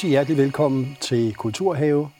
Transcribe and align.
rigtig 0.00 0.10
hjertelig 0.10 0.38
velkommen 0.38 0.96
til 1.00 1.34
Kulturhave. 1.34 2.10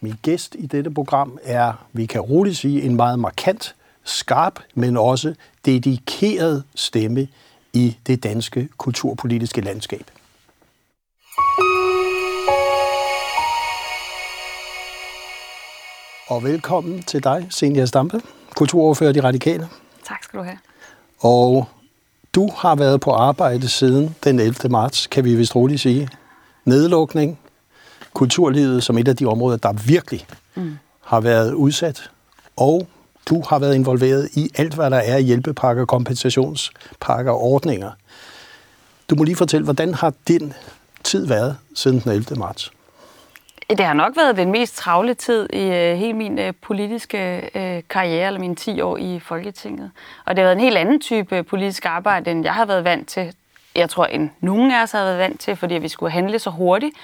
Min 0.00 0.14
gæst 0.22 0.56
i 0.58 0.66
dette 0.66 0.90
program 0.90 1.38
er, 1.42 1.86
vi 1.92 2.06
kan 2.06 2.20
roligt 2.20 2.56
sige, 2.56 2.82
en 2.82 2.96
meget 2.96 3.18
markant, 3.18 3.74
skarp, 4.02 4.60
men 4.74 4.96
også 4.96 5.34
dedikeret 5.64 6.64
stemme 6.74 7.28
i 7.72 7.96
det 8.06 8.22
danske 8.22 8.68
kulturpolitiske 8.76 9.60
landskab. 9.60 10.10
Og 16.28 16.44
velkommen 16.44 17.02
til 17.02 17.24
dig, 17.24 17.46
Senja 17.50 17.86
Stampe, 17.86 18.20
kulturordfører 18.56 19.12
De 19.12 19.20
Radikale. 19.20 19.68
Tak 20.08 20.24
skal 20.24 20.38
du 20.38 20.44
have. 20.44 20.58
Og 21.20 21.68
du 22.34 22.50
har 22.56 22.74
været 22.74 23.00
på 23.00 23.10
arbejde 23.10 23.68
siden 23.68 24.16
den 24.24 24.38
11. 24.40 24.68
marts, 24.70 25.06
kan 25.06 25.24
vi 25.24 25.34
vist 25.34 25.56
roligt 25.56 25.80
sige. 25.80 26.08
Nedlukning, 26.64 27.38
kulturlivet 28.12 28.82
som 28.84 28.98
et 28.98 29.08
af 29.08 29.16
de 29.16 29.26
områder, 29.26 29.56
der 29.56 29.72
virkelig 29.72 30.26
mm. 30.54 30.78
har 31.00 31.20
været 31.20 31.52
udsat, 31.52 32.10
og 32.56 32.88
du 33.28 33.42
har 33.48 33.58
været 33.58 33.74
involveret 33.74 34.28
i 34.34 34.50
alt, 34.54 34.74
hvad 34.74 34.90
der 34.90 34.96
er 34.96 35.18
hjælpepakker, 35.18 35.84
kompensationspakker 35.84 37.32
og 37.32 37.42
ordninger. 37.42 37.90
Du 39.10 39.14
må 39.14 39.24
lige 39.24 39.36
fortælle, 39.36 39.64
hvordan 39.64 39.94
har 39.94 40.12
din 40.28 40.52
tid 41.04 41.26
været 41.26 41.56
siden 41.74 42.00
den 42.00 42.12
11. 42.12 42.36
marts? 42.36 42.72
Det 43.70 43.80
har 43.80 43.92
nok 43.92 44.16
været 44.16 44.36
den 44.36 44.52
mest 44.52 44.76
travle 44.76 45.14
tid 45.14 45.48
i 45.52 45.66
uh, 45.66 45.98
hele 45.98 46.12
min 46.12 46.38
uh, 46.38 46.44
politiske 46.62 47.50
uh, 47.54 47.88
karriere, 47.90 48.26
eller 48.26 48.40
mine 48.40 48.54
10 48.54 48.80
år 48.80 48.96
i 48.96 49.20
Folketinget. 49.20 49.90
Og 50.24 50.36
det 50.36 50.42
har 50.42 50.44
været 50.44 50.56
en 50.56 50.64
helt 50.64 50.76
anden 50.76 51.00
type 51.00 51.42
politisk 51.42 51.84
arbejde, 51.84 52.30
end 52.30 52.44
jeg 52.44 52.54
har 52.54 52.66
været 52.66 52.84
vant 52.84 53.08
til. 53.08 53.34
Jeg 53.76 53.90
tror, 53.90 54.06
end 54.06 54.30
nogen 54.40 54.70
af 54.70 54.82
os 54.82 54.92
havde 54.92 55.06
været 55.06 55.18
vant 55.18 55.40
til, 55.40 55.56
fordi 55.56 55.74
vi 55.74 55.88
skulle 55.88 56.12
handle 56.12 56.38
så 56.38 56.50
hurtigt. 56.50 56.94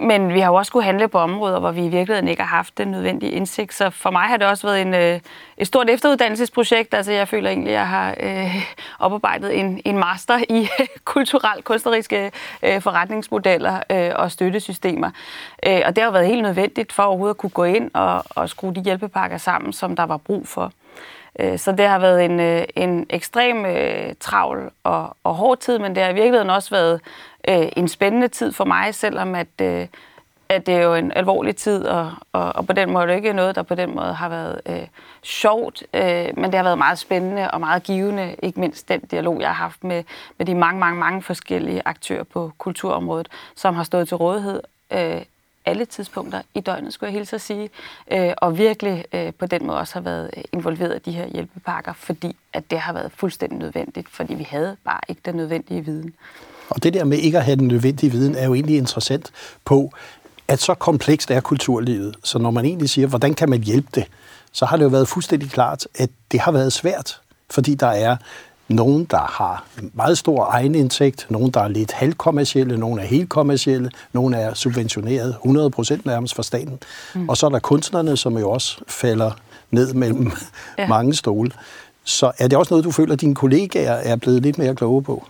Men 0.00 0.34
vi 0.34 0.40
har 0.40 0.50
jo 0.50 0.54
også 0.54 0.70
skulle 0.70 0.84
handle 0.84 1.08
på 1.08 1.18
områder, 1.18 1.58
hvor 1.58 1.70
vi 1.70 1.84
i 1.84 1.88
virkeligheden 1.88 2.28
ikke 2.28 2.42
har 2.42 2.56
haft 2.56 2.78
den 2.78 2.88
nødvendige 2.88 3.32
indsigt. 3.32 3.74
Så 3.74 3.90
for 3.90 4.10
mig 4.10 4.22
har 4.22 4.36
det 4.36 4.46
også 4.46 4.66
været 4.66 4.82
en, 4.82 4.94
øh, 4.94 5.20
et 5.56 5.66
stort 5.66 5.90
efteruddannelsesprojekt. 5.90 6.94
Altså 6.94 7.12
jeg 7.12 7.28
føler 7.28 7.50
egentlig, 7.50 7.72
at 7.72 7.78
jeg 7.78 7.88
har 7.88 8.14
øh, 8.20 8.56
oparbejdet 8.98 9.58
en, 9.58 9.80
en 9.84 9.98
master 9.98 10.38
i 10.48 10.68
kulturelt 11.04 11.64
kunstneriske 11.64 12.32
øh, 12.62 12.80
forretningsmodeller 12.80 13.80
øh, 13.90 14.10
og 14.14 14.30
støttesystemer. 14.30 15.10
Øh, 15.66 15.80
og 15.86 15.96
det 15.96 16.04
har 16.04 16.10
været 16.10 16.26
helt 16.26 16.42
nødvendigt 16.42 16.92
for 16.92 17.02
overhovedet 17.02 17.34
at 17.34 17.38
kunne 17.38 17.50
gå 17.50 17.64
ind 17.64 17.90
og, 17.94 18.24
og 18.30 18.48
skrue 18.48 18.74
de 18.74 18.80
hjælpepakker 18.80 19.38
sammen, 19.38 19.72
som 19.72 19.96
der 19.96 20.06
var 20.06 20.16
brug 20.16 20.48
for. 20.48 20.72
Øh, 21.40 21.58
så 21.58 21.72
det 21.72 21.86
har 21.86 21.98
været 21.98 22.24
en, 22.24 22.40
øh, 22.40 22.64
en 22.76 23.06
ekstrem 23.10 23.66
øh, 23.66 24.14
travl 24.20 24.70
og, 24.84 25.16
og 25.24 25.34
hård 25.34 25.58
tid, 25.58 25.78
men 25.78 25.94
det 25.94 26.02
har 26.02 26.10
i 26.10 26.14
virkeligheden 26.14 26.50
også 26.50 26.70
været 26.70 27.00
øh, 27.48 27.68
en 27.76 27.88
spændende 27.88 28.28
tid 28.28 28.52
for 28.52 28.64
mig, 28.64 28.94
selvom 28.94 29.34
at, 29.34 29.60
øh, 29.62 29.86
at 30.48 30.66
det 30.66 30.74
er 30.74 30.82
jo 30.82 30.94
en 30.94 31.12
alvorlig 31.16 31.56
tid, 31.56 31.84
og, 31.84 32.12
og, 32.32 32.56
og 32.56 32.66
på 32.66 32.72
den 32.72 32.90
måde 32.92 33.02
er 33.02 33.06
det 33.06 33.14
ikke 33.14 33.32
noget, 33.32 33.54
der 33.56 33.62
på 33.62 33.74
den 33.74 33.94
måde 33.94 34.14
har 34.14 34.28
været 34.28 34.60
øh, 34.66 34.86
sjovt, 35.22 35.82
øh, 35.94 36.28
men 36.36 36.44
det 36.44 36.54
har 36.54 36.62
været 36.62 36.78
meget 36.78 36.98
spændende 36.98 37.50
og 37.50 37.60
meget 37.60 37.82
givende, 37.82 38.36
ikke 38.42 38.60
mindst 38.60 38.88
den 38.88 39.00
dialog, 39.00 39.40
jeg 39.40 39.48
har 39.48 39.54
haft 39.54 39.84
med, 39.84 40.04
med 40.38 40.46
de 40.46 40.54
mange, 40.54 40.80
mange, 40.80 41.00
mange 41.00 41.22
forskellige 41.22 41.82
aktører 41.84 42.24
på 42.24 42.52
kulturområdet, 42.58 43.28
som 43.56 43.74
har 43.74 43.84
stået 43.84 44.08
til 44.08 44.16
rådighed 44.16 44.62
øh, 44.92 45.22
alle 45.70 45.84
tidspunkter 45.84 46.42
i 46.54 46.60
døgnet, 46.60 46.92
skulle 46.92 47.08
jeg 47.08 47.18
hilse 47.18 47.36
at 47.36 47.42
sige, 47.42 47.70
øh, 48.12 48.32
og 48.36 48.58
virkelig 48.58 49.04
øh, 49.12 49.32
på 49.38 49.46
den 49.46 49.66
måde 49.66 49.78
også 49.78 49.94
har 49.94 50.00
været 50.00 50.30
øh, 50.36 50.42
involveret 50.52 50.96
i 50.96 51.10
de 51.10 51.16
her 51.16 51.26
hjælpepakker, 51.26 51.92
fordi 51.92 52.36
at 52.52 52.70
det 52.70 52.78
har 52.78 52.92
været 52.92 53.12
fuldstændig 53.16 53.58
nødvendigt, 53.58 54.08
fordi 54.08 54.34
vi 54.34 54.46
havde 54.50 54.76
bare 54.84 55.00
ikke 55.08 55.20
den 55.24 55.34
nødvendige 55.34 55.84
viden. 55.84 56.14
Og 56.70 56.82
det 56.82 56.94
der 56.94 57.04
med 57.04 57.18
ikke 57.18 57.38
at 57.38 57.44
have 57.44 57.56
den 57.56 57.68
nødvendige 57.68 58.12
viden, 58.12 58.34
er 58.34 58.46
jo 58.46 58.54
egentlig 58.54 58.76
interessant 58.76 59.30
på, 59.64 59.92
at 60.48 60.60
så 60.60 60.74
komplekst 60.74 61.30
er 61.30 61.40
kulturlivet. 61.40 62.16
Så 62.24 62.38
når 62.38 62.50
man 62.50 62.64
egentlig 62.64 62.90
siger, 62.90 63.06
hvordan 63.06 63.34
kan 63.34 63.50
man 63.50 63.62
hjælpe 63.62 63.88
det, 63.94 64.04
så 64.52 64.66
har 64.66 64.76
det 64.76 64.84
jo 64.84 64.88
været 64.88 65.08
fuldstændig 65.08 65.50
klart, 65.50 65.86
at 65.94 66.10
det 66.32 66.40
har 66.40 66.52
været 66.52 66.72
svært, 66.72 67.20
fordi 67.50 67.74
der 67.74 67.86
er 67.86 68.16
nogen, 68.70 69.04
der 69.04 69.18
har 69.18 69.64
meget 69.94 70.18
stor 70.18 70.44
egenindtægt, 70.44 71.26
nogen, 71.30 71.50
der 71.50 71.60
er 71.60 71.68
lidt 71.68 71.92
halvkommercielle, 71.92 72.78
nogen 72.78 72.98
er 72.98 73.04
helt 73.04 73.28
kommercielle, 73.28 73.90
nogen 74.12 74.34
er 74.34 74.54
subventioneret 74.54 75.36
100% 75.44 76.00
nærmest 76.04 76.34
fra 76.34 76.42
staten. 76.42 76.78
Mm. 77.14 77.28
Og 77.28 77.36
så 77.36 77.46
er 77.46 77.50
der 77.50 77.58
kunstnerne, 77.58 78.16
som 78.16 78.38
jo 78.38 78.50
også 78.50 78.80
falder 78.88 79.30
ned 79.70 79.94
mellem 79.94 80.32
ja. 80.78 80.88
mange 80.96 81.14
stole. 81.14 81.50
Så 82.04 82.32
er 82.38 82.48
det 82.48 82.58
også 82.58 82.74
noget, 82.74 82.84
du 82.84 82.90
føler, 82.90 83.12
at 83.12 83.20
dine 83.20 83.34
kollegaer 83.34 83.92
er 83.92 84.16
blevet 84.16 84.42
lidt 84.42 84.58
mere 84.58 84.74
kloge 84.74 85.02
på? 85.02 85.24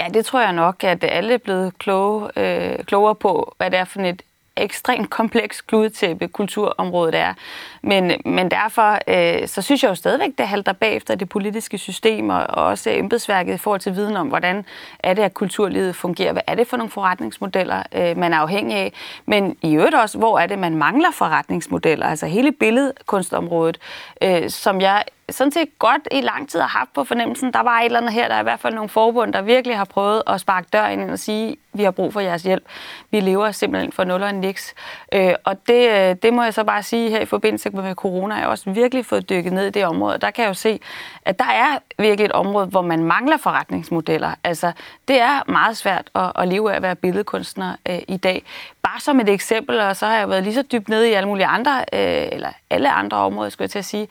Ja, 0.00 0.08
det 0.14 0.24
tror 0.24 0.40
jeg 0.40 0.52
nok, 0.52 0.84
at 0.84 1.04
alle 1.08 1.34
er 1.34 1.38
blevet 1.38 1.78
kloge, 1.78 2.28
øh, 2.36 2.84
klogere 2.84 3.14
på, 3.14 3.54
hvad 3.56 3.70
det 3.70 3.78
er 3.78 3.84
for 3.84 4.00
et 4.00 4.22
ekstremt 4.56 5.10
kompleks 5.10 5.60
kludetæppe 5.60 6.28
kulturområdet 6.28 7.14
er. 7.14 7.34
Men, 7.82 8.12
men 8.24 8.50
derfor 8.50 8.98
øh, 9.08 9.48
så 9.48 9.62
synes 9.62 9.82
jeg 9.82 9.90
jo 9.90 9.94
stadigvæk, 9.94 10.30
det 10.38 10.48
halter 10.48 10.72
bagefter 10.72 11.14
det 11.14 11.28
politiske 11.28 11.78
system 11.78 12.30
og, 12.30 12.46
og 12.48 12.64
også 12.64 12.90
embedsværket 12.90 13.54
i 13.54 13.58
forhold 13.58 13.80
til 13.80 13.94
viden 13.94 14.16
om, 14.16 14.28
hvordan 14.28 14.64
er 14.98 15.14
det, 15.14 15.22
at 15.22 15.34
kulturlivet 15.34 15.96
fungerer. 15.96 16.32
Hvad 16.32 16.42
er 16.46 16.54
det 16.54 16.66
for 16.66 16.76
nogle 16.76 16.90
forretningsmodeller, 16.90 17.82
øh, 17.92 18.16
man 18.16 18.32
er 18.32 18.38
afhængig 18.38 18.76
af? 18.76 18.92
Men 19.26 19.56
i 19.62 19.74
øvrigt 19.74 19.94
også, 19.94 20.18
hvor 20.18 20.38
er 20.38 20.46
det, 20.46 20.58
man 20.58 20.76
mangler 20.76 21.10
forretningsmodeller? 21.10 22.06
Altså 22.06 22.26
hele 22.26 22.52
billedkunstområdet, 22.52 23.78
øh, 24.22 24.50
som 24.50 24.80
jeg 24.80 25.04
sådan 25.30 25.52
set 25.52 25.78
godt 25.78 26.08
i 26.12 26.20
lang 26.20 26.48
tid 26.48 26.60
har 26.60 26.68
haft 26.68 26.92
på 26.92 27.04
fornemmelsen. 27.04 27.52
Der 27.52 27.60
var 27.60 27.78
et 27.78 27.84
eller 27.84 27.98
andet 27.98 28.12
her, 28.12 28.28
der 28.28 28.34
er 28.34 28.40
i 28.40 28.42
hvert 28.42 28.60
fald 28.60 28.74
nogle 28.74 28.88
forbund, 28.88 29.32
der 29.32 29.42
virkelig 29.42 29.76
har 29.76 29.84
prøvet 29.84 30.22
at 30.26 30.40
sparke 30.40 30.68
døren 30.72 31.00
ind 31.00 31.10
og 31.10 31.18
sige, 31.18 31.56
vi 31.72 31.82
har 31.82 31.90
brug 31.90 32.12
for 32.12 32.20
jeres 32.20 32.42
hjælp. 32.42 32.64
Vi 33.10 33.20
lever 33.20 33.50
simpelthen 33.50 33.92
for 33.92 34.04
nul 34.04 34.22
og 34.22 34.34
niks. 34.34 34.74
Øh, 35.14 35.34
og 35.44 35.66
det, 35.66 35.88
øh, 35.90 36.16
det 36.22 36.34
må 36.34 36.42
jeg 36.42 36.54
så 36.54 36.64
bare 36.64 36.82
sige 36.82 37.10
her 37.10 37.20
i 37.20 37.24
forbindelse 37.24 37.70
med 37.70 37.94
corona, 37.94 38.34
jeg 38.34 38.44
har 38.44 38.50
også 38.50 38.70
virkelig 38.70 39.06
fået 39.06 39.28
dykket 39.28 39.52
ned 39.52 39.66
i 39.66 39.70
det 39.70 39.84
område. 39.84 40.18
Der 40.18 40.30
kan 40.30 40.42
jeg 40.42 40.48
jo 40.48 40.54
se, 40.54 40.80
at 41.24 41.38
der 41.38 41.44
er 41.44 41.78
virkelig 41.98 42.24
et 42.24 42.32
område, 42.32 42.66
hvor 42.66 42.82
man 42.82 43.04
mangler 43.04 43.36
forretningsmodeller. 43.36 44.34
Altså, 44.44 44.72
det 45.08 45.20
er 45.20 45.50
meget 45.50 45.76
svært 45.76 46.10
at, 46.14 46.32
at 46.34 46.48
leve 46.48 46.72
af 46.72 46.76
at 46.76 46.82
være 46.82 46.96
billedkunstner 46.96 47.76
øh, 47.88 47.98
i 48.08 48.16
dag. 48.16 48.44
Bare 48.82 49.00
som 49.00 49.20
et 49.20 49.28
eksempel, 49.28 49.80
og 49.80 49.96
så 49.96 50.06
har 50.06 50.16
jeg 50.16 50.28
været 50.30 50.42
lige 50.42 50.54
så 50.54 50.62
dybt 50.62 50.88
nede 50.88 51.10
i 51.10 51.12
alle 51.12 51.28
mulige 51.28 51.46
andre, 51.46 51.84
øh, 51.92 52.28
eller 52.32 52.48
alle 52.70 52.90
andre 52.90 53.16
områder, 53.16 53.50
skulle 53.50 53.64
jeg 53.64 53.70
til 53.70 53.78
at 53.78 53.84
sige. 53.84 54.08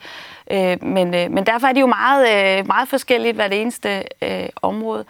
Øh, 0.50 0.84
men, 0.84 1.14
øh, 1.14 1.30
men 1.30 1.46
derfor 1.46 1.66
er 1.66 1.72
det 1.72 1.80
jo 1.80 1.86
meget, 1.86 2.58
øh, 2.58 2.66
meget 2.66 2.88
forskelligt 2.88 3.34
hver 3.34 3.48
det 3.48 3.60
eneste 3.60 4.04
øh, 4.22 4.48
område. 4.62 5.04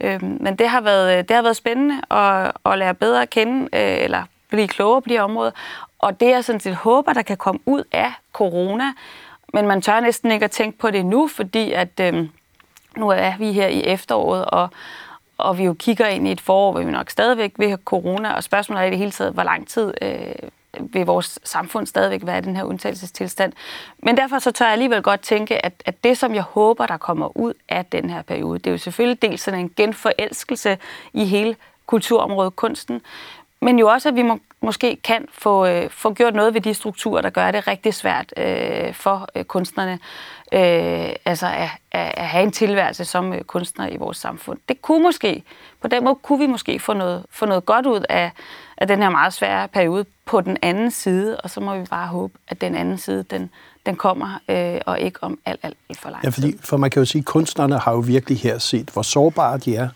Øh, 0.00 0.22
men 0.22 0.56
det 0.56 0.68
har 0.68 0.80
været, 0.80 1.18
øh, 1.18 1.24
det 1.28 1.36
har 1.36 1.42
været 1.42 1.56
spændende 1.56 2.00
at, 2.10 2.52
at 2.66 2.78
lære 2.78 2.94
bedre 2.94 3.22
at 3.22 3.30
kende, 3.30 3.62
øh, 3.62 4.04
eller 4.04 4.22
blive 4.48 4.68
klogere 4.68 5.02
på 5.02 5.08
de 5.08 5.18
områder. 5.18 5.50
Og 5.98 6.20
det 6.20 6.30
jeg 6.30 6.44
sådan 6.44 6.60
set 6.60 6.74
håber, 6.74 7.12
der 7.12 7.22
kan 7.22 7.36
komme 7.36 7.60
ud 7.66 7.82
af 7.92 8.12
corona, 8.32 8.92
men 9.52 9.66
man 9.66 9.82
tør 9.82 10.00
næsten 10.00 10.30
ikke 10.30 10.44
at 10.44 10.50
tænke 10.50 10.78
på 10.78 10.90
det 10.90 11.06
nu, 11.06 11.28
fordi 11.28 11.72
at 11.72 12.00
øh, 12.00 12.28
nu 12.96 13.08
er 13.08 13.32
vi 13.38 13.52
her 13.52 13.66
i 13.66 13.82
efteråret, 13.84 14.44
og, 14.44 14.68
og 15.38 15.58
vi 15.58 15.64
jo 15.64 15.74
kigger 15.74 16.06
ind 16.06 16.28
i 16.28 16.32
et 16.32 16.40
forår, 16.40 16.72
hvor 16.72 16.80
vi 16.80 16.90
nok 16.90 17.10
stadigvæk 17.10 17.52
vil 17.58 17.68
have 17.68 17.78
corona, 17.84 18.32
og 18.32 18.44
spørgsmålet 18.44 18.82
er 18.82 18.86
i 18.86 18.90
det 18.90 18.98
hele 18.98 19.10
taget, 19.10 19.32
hvor 19.32 19.42
lang 19.42 19.68
tid 19.68 19.94
øh, 20.02 20.34
vil 20.80 21.06
vores 21.06 21.38
samfund 21.44 21.86
stadigvæk 21.86 22.26
være 22.26 22.38
i 22.38 22.40
den 22.40 22.56
her 22.56 22.64
undtagelsestilstand. 22.64 23.52
Men 23.98 24.16
derfor 24.16 24.38
så 24.38 24.50
tør 24.50 24.64
jeg 24.64 24.72
alligevel 24.72 25.02
godt 25.02 25.20
tænke, 25.20 25.64
at, 25.64 25.82
at 25.84 26.04
det, 26.04 26.18
som 26.18 26.34
jeg 26.34 26.42
håber, 26.42 26.86
der 26.86 26.96
kommer 26.96 27.36
ud 27.36 27.52
af 27.68 27.84
den 27.84 28.10
her 28.10 28.22
periode, 28.22 28.58
det 28.58 28.66
er 28.66 28.70
jo 28.70 28.78
selvfølgelig 28.78 29.22
dels 29.22 29.40
sådan 29.40 29.60
en 29.60 29.70
genforelskelse 29.76 30.78
i 31.12 31.24
hele 31.24 31.56
kulturområdet, 31.86 32.56
kunsten, 32.56 33.00
men 33.60 33.78
jo 33.78 33.88
også, 33.88 34.08
at 34.08 34.14
vi 34.14 34.22
må, 34.22 34.38
måske 34.62 34.96
kan 35.04 35.26
få, 35.32 35.66
øh, 35.66 35.90
få 35.90 36.14
gjort 36.14 36.34
noget 36.34 36.54
ved 36.54 36.60
de 36.60 36.74
strukturer, 36.74 37.22
der 37.22 37.30
gør 37.30 37.50
det 37.50 37.66
rigtig 37.66 37.94
svært 37.94 38.34
øh, 38.36 38.94
for 38.94 39.28
øh, 39.36 39.44
kunstnerne 39.44 39.98
øh, 40.52 41.10
altså 41.24 41.46
at, 41.46 41.68
at, 41.92 42.12
at 42.16 42.26
have 42.26 42.44
en 42.44 42.52
tilværelse 42.52 43.04
som 43.04 43.32
øh, 43.32 43.42
kunstner 43.42 43.88
i 43.88 43.96
vores 43.96 44.16
samfund. 44.16 44.58
Det 44.68 44.82
kunne 44.82 45.02
måske, 45.02 45.42
på 45.82 45.88
den 45.88 46.04
måde 46.04 46.14
kunne 46.22 46.38
vi 46.38 46.46
måske 46.46 46.78
få 46.78 46.92
noget, 46.92 47.26
få 47.30 47.46
noget 47.46 47.66
godt 47.66 47.86
ud 47.86 48.04
af, 48.08 48.30
af 48.76 48.86
den 48.86 49.02
her 49.02 49.10
meget 49.10 49.32
svære 49.32 49.68
periode 49.68 50.04
på 50.24 50.40
den 50.40 50.56
anden 50.62 50.90
side, 50.90 51.40
og 51.40 51.50
så 51.50 51.60
må 51.60 51.78
vi 51.78 51.84
bare 51.90 52.06
håbe, 52.06 52.38
at 52.48 52.60
den 52.60 52.74
anden 52.74 52.98
side, 52.98 53.22
den, 53.22 53.50
den 53.86 53.96
kommer, 53.96 54.40
øh, 54.48 54.80
og 54.86 55.00
ikke 55.00 55.22
om 55.22 55.38
alt, 55.44 55.60
alt, 55.62 55.76
alt 55.88 56.00
for 56.00 56.10
lang 56.10 56.22
tid. 56.22 56.44
Ja, 56.44 56.48
fordi, 56.48 56.58
for 56.64 56.76
man 56.76 56.90
kan 56.90 57.00
jo 57.00 57.06
sige, 57.06 57.20
at 57.20 57.26
kunstnerne 57.26 57.78
har 57.78 57.92
jo 57.92 57.98
virkelig 57.98 58.38
her 58.38 58.58
set, 58.58 58.90
hvor 58.92 59.02
sårbare 59.02 59.58
de 59.58 59.76
er, 59.76 59.88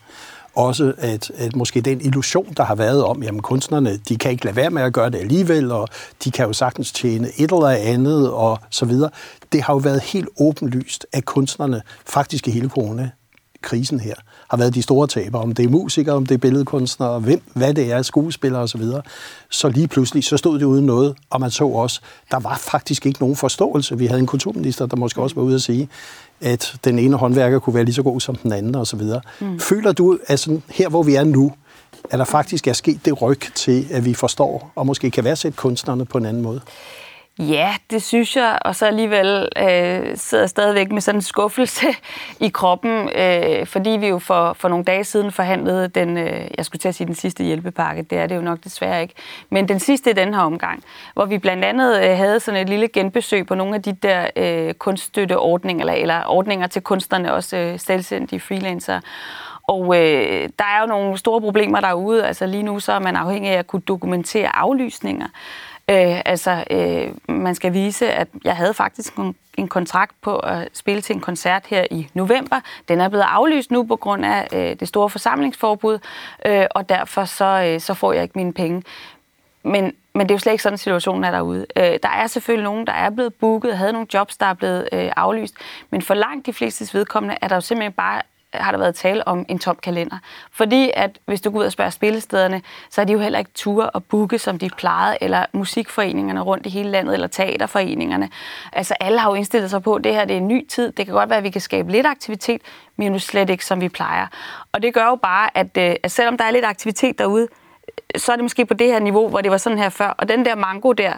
også 0.54 0.92
at, 0.98 1.30
at 1.30 1.56
måske 1.56 1.80
den 1.80 2.00
illusion, 2.00 2.54
der 2.56 2.64
har 2.64 2.74
været 2.74 3.04
om, 3.04 3.22
jamen 3.22 3.42
kunstnerne, 3.42 3.96
de 4.08 4.16
kan 4.16 4.30
ikke 4.30 4.44
lade 4.44 4.56
være 4.56 4.70
med 4.70 4.82
at 4.82 4.92
gøre 4.92 5.10
det 5.10 5.18
alligevel, 5.18 5.72
og 5.72 5.88
de 6.24 6.30
kan 6.30 6.46
jo 6.46 6.52
sagtens 6.52 6.92
tjene 6.92 7.28
et 7.36 7.52
eller 7.52 7.68
andet, 7.68 8.30
og 8.30 8.58
så 8.70 8.84
videre. 8.84 9.10
Det 9.52 9.62
har 9.62 9.74
jo 9.74 9.78
været 9.78 10.00
helt 10.00 10.28
åbenlyst, 10.40 11.06
at 11.12 11.24
kunstnerne 11.24 11.82
faktisk 12.06 12.48
i 12.48 12.50
hele 12.50 12.68
corona-krisen 13.62 14.00
her 14.00 14.14
har 14.48 14.56
været 14.56 14.74
de 14.74 14.82
store 14.82 15.06
tabere, 15.06 15.42
om 15.42 15.54
det 15.54 15.64
er 15.64 15.68
musikere, 15.68 16.14
om 16.14 16.26
det 16.26 16.34
er 16.34 16.38
billedkunstnere, 16.38 17.20
hvem, 17.20 17.42
hvad 17.54 17.74
det 17.74 17.92
er, 17.92 18.02
skuespillere 18.02 18.62
osv. 18.62 18.82
Så, 18.82 19.00
så 19.50 19.68
lige 19.68 19.88
pludselig, 19.88 20.24
så 20.24 20.36
stod 20.36 20.58
det 20.58 20.64
uden 20.64 20.86
noget, 20.86 21.14
og 21.30 21.40
man 21.40 21.50
så 21.50 21.64
også, 21.66 22.00
der 22.30 22.38
var 22.38 22.56
faktisk 22.56 23.06
ikke 23.06 23.20
nogen 23.20 23.36
forståelse. 23.36 23.98
Vi 23.98 24.06
havde 24.06 24.20
en 24.20 24.26
kulturminister, 24.26 24.86
der 24.86 24.96
måske 24.96 25.22
også 25.22 25.36
var 25.36 25.42
ude 25.42 25.54
at 25.54 25.62
sige, 25.62 25.88
at 26.40 26.74
den 26.84 26.98
ene 26.98 27.16
håndværker 27.16 27.58
kunne 27.58 27.74
være 27.74 27.84
lige 27.84 27.94
så 27.94 28.02
god 28.02 28.20
som 28.20 28.34
den 28.34 28.52
anden 28.52 28.74
osv. 28.74 29.02
Mm. 29.40 29.60
Føler 29.60 29.92
du, 29.92 30.18
at 30.26 30.40
sådan, 30.40 30.62
her 30.68 30.88
hvor 30.88 31.02
vi 31.02 31.14
er 31.14 31.24
nu, 31.24 31.52
at 32.10 32.18
der 32.18 32.24
faktisk 32.24 32.66
er 32.66 32.72
sket 32.72 33.04
det 33.04 33.22
ryg 33.22 33.40
til, 33.54 33.86
at 33.90 34.04
vi 34.04 34.14
forstår 34.14 34.72
og 34.74 34.86
måske 34.86 35.10
kan 35.10 35.24
værdsætte 35.24 35.56
kunstnerne 35.56 36.04
på 36.04 36.18
en 36.18 36.26
anden 36.26 36.42
måde? 36.42 36.60
Ja, 37.48 37.74
det 37.90 38.02
synes 38.02 38.36
jeg, 38.36 38.58
og 38.64 38.76
så 38.76 38.86
alligevel 38.86 39.48
øh, 39.56 40.16
sidder 40.16 40.42
jeg 40.42 40.50
stadigvæk 40.50 40.92
med 40.92 41.00
sådan 41.00 41.18
en 41.18 41.22
skuffelse 41.22 41.86
i 42.40 42.48
kroppen, 42.48 43.08
øh, 43.16 43.66
fordi 43.66 43.90
vi 43.90 44.06
jo 44.08 44.18
for, 44.18 44.52
for 44.52 44.68
nogle 44.68 44.84
dage 44.84 45.04
siden 45.04 45.32
forhandlede 45.32 45.88
den, 45.88 46.18
øh, 46.18 46.44
jeg 46.56 46.64
skulle 46.64 46.80
til 46.80 46.88
at 46.88 46.94
sige 46.94 47.06
den 47.06 47.14
sidste 47.14 47.44
hjælpepakke, 47.44 48.02
det 48.02 48.18
er 48.18 48.26
det 48.26 48.36
jo 48.36 48.40
nok 48.40 48.58
desværre 48.64 49.02
ikke, 49.02 49.14
men 49.50 49.68
den 49.68 49.80
sidste 49.80 50.10
i 50.10 50.12
den 50.12 50.34
her 50.34 50.40
omgang, 50.40 50.82
hvor 51.14 51.24
vi 51.24 51.38
blandt 51.38 51.64
andet 51.64 52.02
øh, 52.04 52.16
havde 52.16 52.40
sådan 52.40 52.60
et 52.60 52.68
lille 52.68 52.88
genbesøg 52.88 53.46
på 53.46 53.54
nogle 53.54 53.74
af 53.74 53.82
de 53.82 53.92
der 53.92 54.26
øh, 54.36 54.74
kunststøtteordninger, 54.74 55.82
eller, 55.82 55.94
eller 55.94 56.22
ordninger 56.26 56.66
til 56.66 56.82
kunstnerne, 56.82 57.34
også 57.34 57.56
øh, 57.56 57.78
selvstændige 57.78 58.40
freelancer, 58.40 59.00
og 59.62 59.96
øh, 59.96 60.48
der 60.58 60.64
er 60.64 60.80
jo 60.80 60.86
nogle 60.86 61.18
store 61.18 61.40
problemer 61.40 61.80
derude. 61.80 62.26
Altså 62.26 62.46
lige 62.46 62.62
nu 62.62 62.80
så 62.80 62.92
er 62.92 62.98
man 62.98 63.16
afhængig 63.16 63.50
af 63.50 63.58
at 63.58 63.66
kunne 63.66 63.82
dokumentere 63.82 64.56
aflysninger. 64.56 65.26
Øh, 65.90 66.20
altså, 66.24 66.64
øh, 66.70 67.36
man 67.36 67.54
skal 67.54 67.72
vise, 67.72 68.12
at 68.12 68.28
jeg 68.44 68.56
havde 68.56 68.74
faktisk 68.74 69.16
en, 69.16 69.34
en 69.58 69.68
kontrakt 69.68 70.14
på 70.22 70.38
at 70.38 70.68
spille 70.72 71.00
til 71.00 71.14
en 71.14 71.20
koncert 71.20 71.66
her 71.66 71.86
i 71.90 72.08
november. 72.14 72.60
Den 72.88 73.00
er 73.00 73.08
blevet 73.08 73.24
aflyst 73.28 73.70
nu 73.70 73.82
på 73.82 73.96
grund 73.96 74.24
af 74.24 74.48
øh, 74.52 74.76
det 74.80 74.88
store 74.88 75.10
forsamlingsforbud, 75.10 75.98
øh, 76.46 76.66
og 76.70 76.88
derfor 76.88 77.24
så, 77.24 77.44
øh, 77.44 77.80
så 77.80 77.94
får 77.94 78.12
jeg 78.12 78.22
ikke 78.22 78.38
mine 78.38 78.52
penge. 78.52 78.82
Men, 79.62 79.92
men 80.14 80.28
det 80.28 80.30
er 80.30 80.34
jo 80.34 80.38
slet 80.38 80.52
ikke 80.52 80.62
sådan, 80.62 80.78
situationen 80.78 81.24
er 81.24 81.30
derude. 81.30 81.66
Øh, 81.76 81.98
der 82.02 82.08
er 82.08 82.26
selvfølgelig 82.26 82.64
nogen, 82.64 82.86
der 82.86 82.92
er 82.92 83.10
blevet 83.10 83.34
booket, 83.34 83.78
havde 83.78 83.92
nogle 83.92 84.08
jobs, 84.14 84.36
der 84.36 84.46
er 84.46 84.54
blevet 84.54 84.88
øh, 84.92 85.12
aflyst, 85.16 85.54
men 85.90 86.02
for 86.02 86.14
langt 86.14 86.46
de 86.46 86.52
flestes 86.52 86.94
vedkommende 86.94 87.36
er 87.40 87.48
der 87.48 87.54
jo 87.54 87.60
simpelthen 87.60 87.92
bare 87.92 88.22
har 88.54 88.70
der 88.72 88.78
været 88.78 88.94
tale 88.94 89.28
om 89.28 89.44
en 89.48 89.58
tom 89.58 89.76
kalender. 89.82 90.18
Fordi 90.52 90.90
at 90.94 91.18
hvis 91.26 91.40
du 91.40 91.50
går 91.50 91.58
ud 91.58 91.64
og 91.64 91.72
spørger 91.72 91.90
spillestederne, 91.90 92.62
så 92.90 93.00
er 93.00 93.04
de 93.04 93.12
jo 93.12 93.18
heller 93.18 93.38
ikke 93.38 93.50
ture 93.54 93.90
og 93.90 94.04
booke, 94.04 94.38
som 94.38 94.58
de 94.58 94.70
plejede, 94.76 95.18
eller 95.20 95.46
musikforeningerne 95.52 96.40
rundt 96.40 96.66
i 96.66 96.68
hele 96.68 96.90
landet, 96.90 97.14
eller 97.14 97.26
teaterforeningerne. 97.26 98.30
Altså 98.72 98.94
alle 99.00 99.18
har 99.18 99.30
jo 99.30 99.34
indstillet 99.34 99.70
sig 99.70 99.82
på, 99.82 99.94
at 99.94 100.04
det 100.04 100.14
her 100.14 100.24
det 100.24 100.34
er 100.34 100.40
en 100.40 100.48
ny 100.48 100.66
tid. 100.68 100.92
Det 100.92 101.06
kan 101.06 101.14
godt 101.14 101.28
være, 101.28 101.38
at 101.38 101.44
vi 101.44 101.50
kan 101.50 101.60
skabe 101.60 101.92
lidt 101.92 102.06
aktivitet, 102.06 102.60
men 102.96 103.12
nu 103.12 103.18
slet 103.18 103.50
ikke, 103.50 103.64
som 103.64 103.80
vi 103.80 103.88
plejer. 103.88 104.26
Og 104.72 104.82
det 104.82 104.94
gør 104.94 105.04
jo 105.06 105.16
bare, 105.16 105.56
at, 105.56 105.76
øh, 105.78 105.96
at 106.02 106.10
selvom 106.10 106.36
der 106.36 106.44
er 106.44 106.50
lidt 106.50 106.64
aktivitet 106.64 107.18
derude, 107.18 107.48
så 108.16 108.32
er 108.32 108.36
det 108.36 108.44
måske 108.44 108.66
på 108.66 108.74
det 108.74 108.86
her 108.86 108.98
niveau, 108.98 109.28
hvor 109.28 109.40
det 109.40 109.50
var 109.50 109.56
sådan 109.56 109.78
her 109.78 109.88
før. 109.88 110.08
Og 110.08 110.28
den 110.28 110.44
der 110.44 110.54
mango 110.54 110.92
der, 110.92 111.12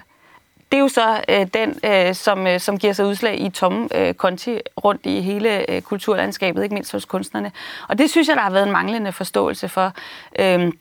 det 0.72 0.78
er 0.78 0.80
jo 0.80 0.88
så 0.88 1.24
øh, 1.28 1.46
den, 1.54 1.78
øh, 1.84 2.14
som, 2.14 2.46
øh, 2.46 2.60
som 2.60 2.78
giver 2.78 2.92
sig 2.92 3.06
udslag 3.06 3.40
i 3.40 3.48
tomme 3.48 3.88
øh, 3.94 4.14
konti 4.14 4.58
rundt 4.84 5.06
i 5.06 5.20
hele 5.20 5.70
øh, 5.70 5.82
kulturlandskabet, 5.82 6.62
ikke 6.62 6.74
mindst 6.74 6.92
hos 6.92 7.04
kunstnerne. 7.04 7.52
Og 7.88 7.98
det 7.98 8.10
synes 8.10 8.28
jeg, 8.28 8.36
der 8.36 8.42
har 8.42 8.50
været 8.50 8.66
en 8.66 8.72
manglende 8.72 9.12
forståelse 9.12 9.68
for 9.68 9.92
øh, 10.38 10.72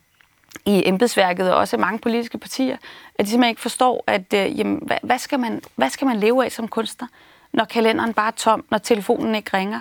i 0.65 0.83
embedsværket 0.85 1.53
og 1.53 1.57
også 1.59 1.77
mange 1.77 1.99
politiske 1.99 2.37
partier, 2.37 2.77
at 3.19 3.25
de 3.25 3.29
simpelthen 3.29 3.49
ikke 3.49 3.61
forstår, 3.61 4.03
at 4.07 4.33
øh, 4.33 4.59
jamen, 4.59 4.79
hvad, 4.81 4.97
hvad, 5.03 5.19
skal 5.19 5.39
man, 5.39 5.61
hvad 5.75 5.89
skal 5.89 6.07
man 6.07 6.17
leve 6.17 6.45
af 6.45 6.51
som 6.51 6.67
kunstner, 6.67 7.07
når 7.53 7.65
kalenderen 7.65 8.13
bare 8.13 8.27
er 8.27 8.31
tom, 8.31 8.65
når 8.71 8.77
telefonen 8.77 9.35
ikke 9.35 9.57
ringer. 9.57 9.79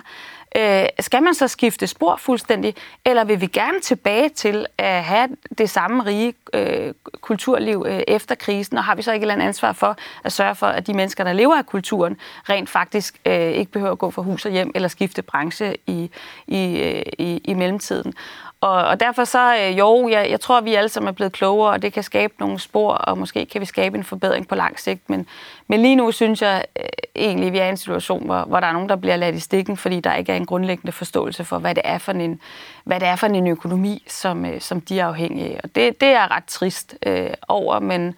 Øh, 0.57 0.85
skal 0.99 1.23
man 1.23 1.33
så 1.33 1.47
skifte 1.47 1.87
spor 1.87 2.15
fuldstændig, 2.15 2.75
eller 3.05 3.23
vil 3.23 3.41
vi 3.41 3.47
gerne 3.47 3.79
tilbage 3.79 4.29
til 4.29 4.65
at 4.77 5.03
have 5.03 5.29
det 5.57 5.69
samme 5.69 6.05
rige 6.05 6.33
øh, 6.53 6.93
kulturliv 7.21 7.85
øh, 7.87 8.01
efter 8.07 8.35
krisen, 8.35 8.77
og 8.77 8.83
har 8.83 8.95
vi 8.95 9.01
så 9.01 9.11
ikke 9.11 9.23
et 9.23 9.23
eller 9.23 9.33
andet 9.33 9.47
ansvar 9.47 9.73
for 9.73 9.95
at 10.23 10.31
sørge 10.31 10.55
for, 10.55 10.67
at 10.67 10.87
de 10.87 10.93
mennesker, 10.93 11.23
der 11.23 11.33
lever 11.33 11.55
af 11.55 11.65
kulturen, 11.65 12.17
rent 12.49 12.69
faktisk 12.69 13.19
øh, 13.25 13.51
ikke 13.51 13.71
behøver 13.71 13.91
at 13.91 13.99
gå 13.99 14.11
fra 14.11 14.21
hus 14.21 14.45
og 14.45 14.51
hjem 14.51 14.71
eller 14.75 14.87
skifte 14.87 15.21
branche 15.21 15.75
i, 15.87 16.09
i, 16.47 16.79
øh, 16.79 17.03
i, 17.17 17.41
i 17.43 17.53
mellemtiden. 17.53 18.13
Og, 18.61 18.85
og 18.85 18.99
derfor 18.99 19.23
så, 19.23 19.55
øh, 19.55 19.79
jo, 19.79 20.09
jeg, 20.09 20.29
jeg 20.29 20.39
tror, 20.39 20.61
vi 20.61 20.75
alle 20.75 20.89
sammen 20.89 21.07
er 21.07 21.11
blevet 21.11 21.33
klogere, 21.33 21.71
og 21.71 21.81
det 21.81 21.93
kan 21.93 22.03
skabe 22.03 22.33
nogle 22.39 22.59
spor, 22.59 22.93
og 22.93 23.17
måske 23.17 23.45
kan 23.45 23.61
vi 23.61 23.65
skabe 23.65 23.97
en 23.97 24.03
forbedring 24.03 24.47
på 24.47 24.55
lang 24.55 24.79
sigt. 24.79 25.09
Men, 25.09 25.27
men 25.67 25.81
lige 25.81 25.95
nu 25.95 26.11
synes 26.11 26.41
jeg 26.41 26.65
øh, 26.79 26.85
egentlig, 27.15 27.47
at 27.47 27.53
vi 27.53 27.57
er 27.57 27.65
i 27.65 27.69
en 27.69 27.77
situation, 27.77 28.25
hvor, 28.25 28.43
hvor 28.43 28.59
der 28.59 28.67
er 28.67 28.73
nogen, 28.73 28.89
der 28.89 28.95
bliver 28.95 29.15
ladt 29.15 29.35
i 29.35 29.39
stikken, 29.39 29.77
fordi 29.77 29.99
der 29.99 30.15
ikke 30.15 30.31
er 30.31 30.35
en 30.35 30.45
grundlæggende 30.45 30.91
forståelse 30.91 31.43
for, 31.43 31.59
hvad 31.59 31.75
det 31.75 31.81
er 31.85 31.97
for 31.97 32.11
en, 32.11 32.39
hvad 32.83 32.99
det 32.99 33.07
er 33.07 33.15
for 33.15 33.27
en 33.27 33.47
økonomi, 33.47 34.03
som, 34.07 34.45
øh, 34.45 34.61
som 34.61 34.81
de 34.81 34.99
er 34.99 35.05
afhængige 35.05 35.47
af. 35.47 35.59
Og 35.63 35.75
det, 35.75 36.01
det 36.01 36.09
er 36.09 36.35
ret 36.35 36.45
trist 36.45 36.95
øh, 37.05 37.29
over, 37.47 37.79
men, 37.79 38.15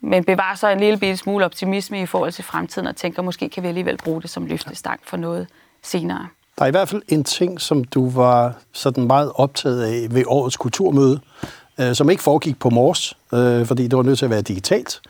men 0.00 0.24
bevarer 0.24 0.54
så 0.54 0.68
en 0.68 0.80
lille 0.80 0.98
bitte 0.98 1.16
smule 1.16 1.44
optimisme 1.44 2.02
i 2.02 2.06
forhold 2.06 2.32
til 2.32 2.44
fremtiden, 2.44 2.88
og 2.88 2.96
tænker, 2.96 3.22
måske 3.22 3.48
kan 3.48 3.62
vi 3.62 3.68
alligevel 3.68 3.96
bruge 3.96 4.22
det 4.22 4.30
som 4.30 4.46
løftestang 4.46 5.00
for 5.02 5.16
noget 5.16 5.46
senere. 5.82 6.28
Der 6.58 6.64
er 6.64 6.68
i 6.68 6.70
hvert 6.70 6.88
fald 6.88 7.02
en 7.08 7.24
ting, 7.24 7.60
som 7.60 7.84
du 7.84 8.10
var 8.10 8.54
sådan 8.72 9.06
meget 9.06 9.32
optaget 9.34 9.82
af 9.82 10.14
ved 10.14 10.24
årets 10.26 10.56
kulturmøde, 10.56 11.20
øh, 11.80 11.94
som 11.94 12.10
ikke 12.10 12.22
foregik 12.22 12.58
på 12.58 12.70
mors, 12.70 13.16
øh, 13.32 13.66
fordi 13.66 13.82
det 13.82 13.96
var 13.96 14.02
nødt 14.02 14.18
til 14.18 14.24
at 14.26 14.30
være 14.30 14.42
digitalt. 14.42 15.00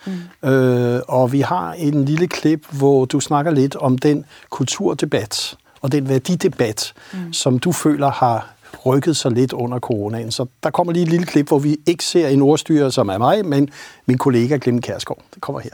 Mm. 0.43 0.48
Øh, 0.48 1.00
og 1.08 1.32
vi 1.32 1.40
har 1.40 1.72
en 1.72 2.04
lille 2.04 2.26
klip, 2.26 2.66
hvor 2.70 3.04
du 3.04 3.20
snakker 3.20 3.50
lidt 3.50 3.76
om 3.76 3.98
den 3.98 4.25
kulturdebat 4.50 5.56
og 5.81 5.93
den 5.93 6.08
værdidebat, 6.08 6.93
mm. 7.12 7.32
som 7.32 7.58
du 7.58 7.72
føler 7.72 8.10
har 8.10 8.52
rykket 8.87 9.16
sig 9.16 9.32
lidt 9.32 9.52
under 9.52 9.78
coronaen. 9.78 10.31
Så 10.31 10.46
der 10.62 10.70
kommer 10.70 10.92
lige 10.92 11.02
et 11.02 11.08
lille 11.08 11.26
klip, 11.26 11.49
hvor 11.49 11.58
vi 11.58 11.76
ikke 11.87 12.04
ser 12.04 12.28
en 12.28 12.42
ordstyrer, 12.42 12.90
som 12.90 13.08
er 13.08 13.19
mig, 13.19 13.46
men 13.46 13.69
min 14.06 14.19
kollega 14.19 14.58
Glenn 14.60 14.82
Kærsgaard. 14.82 15.22
Det 15.34 15.42
kommer 15.42 15.60
her 15.60 15.70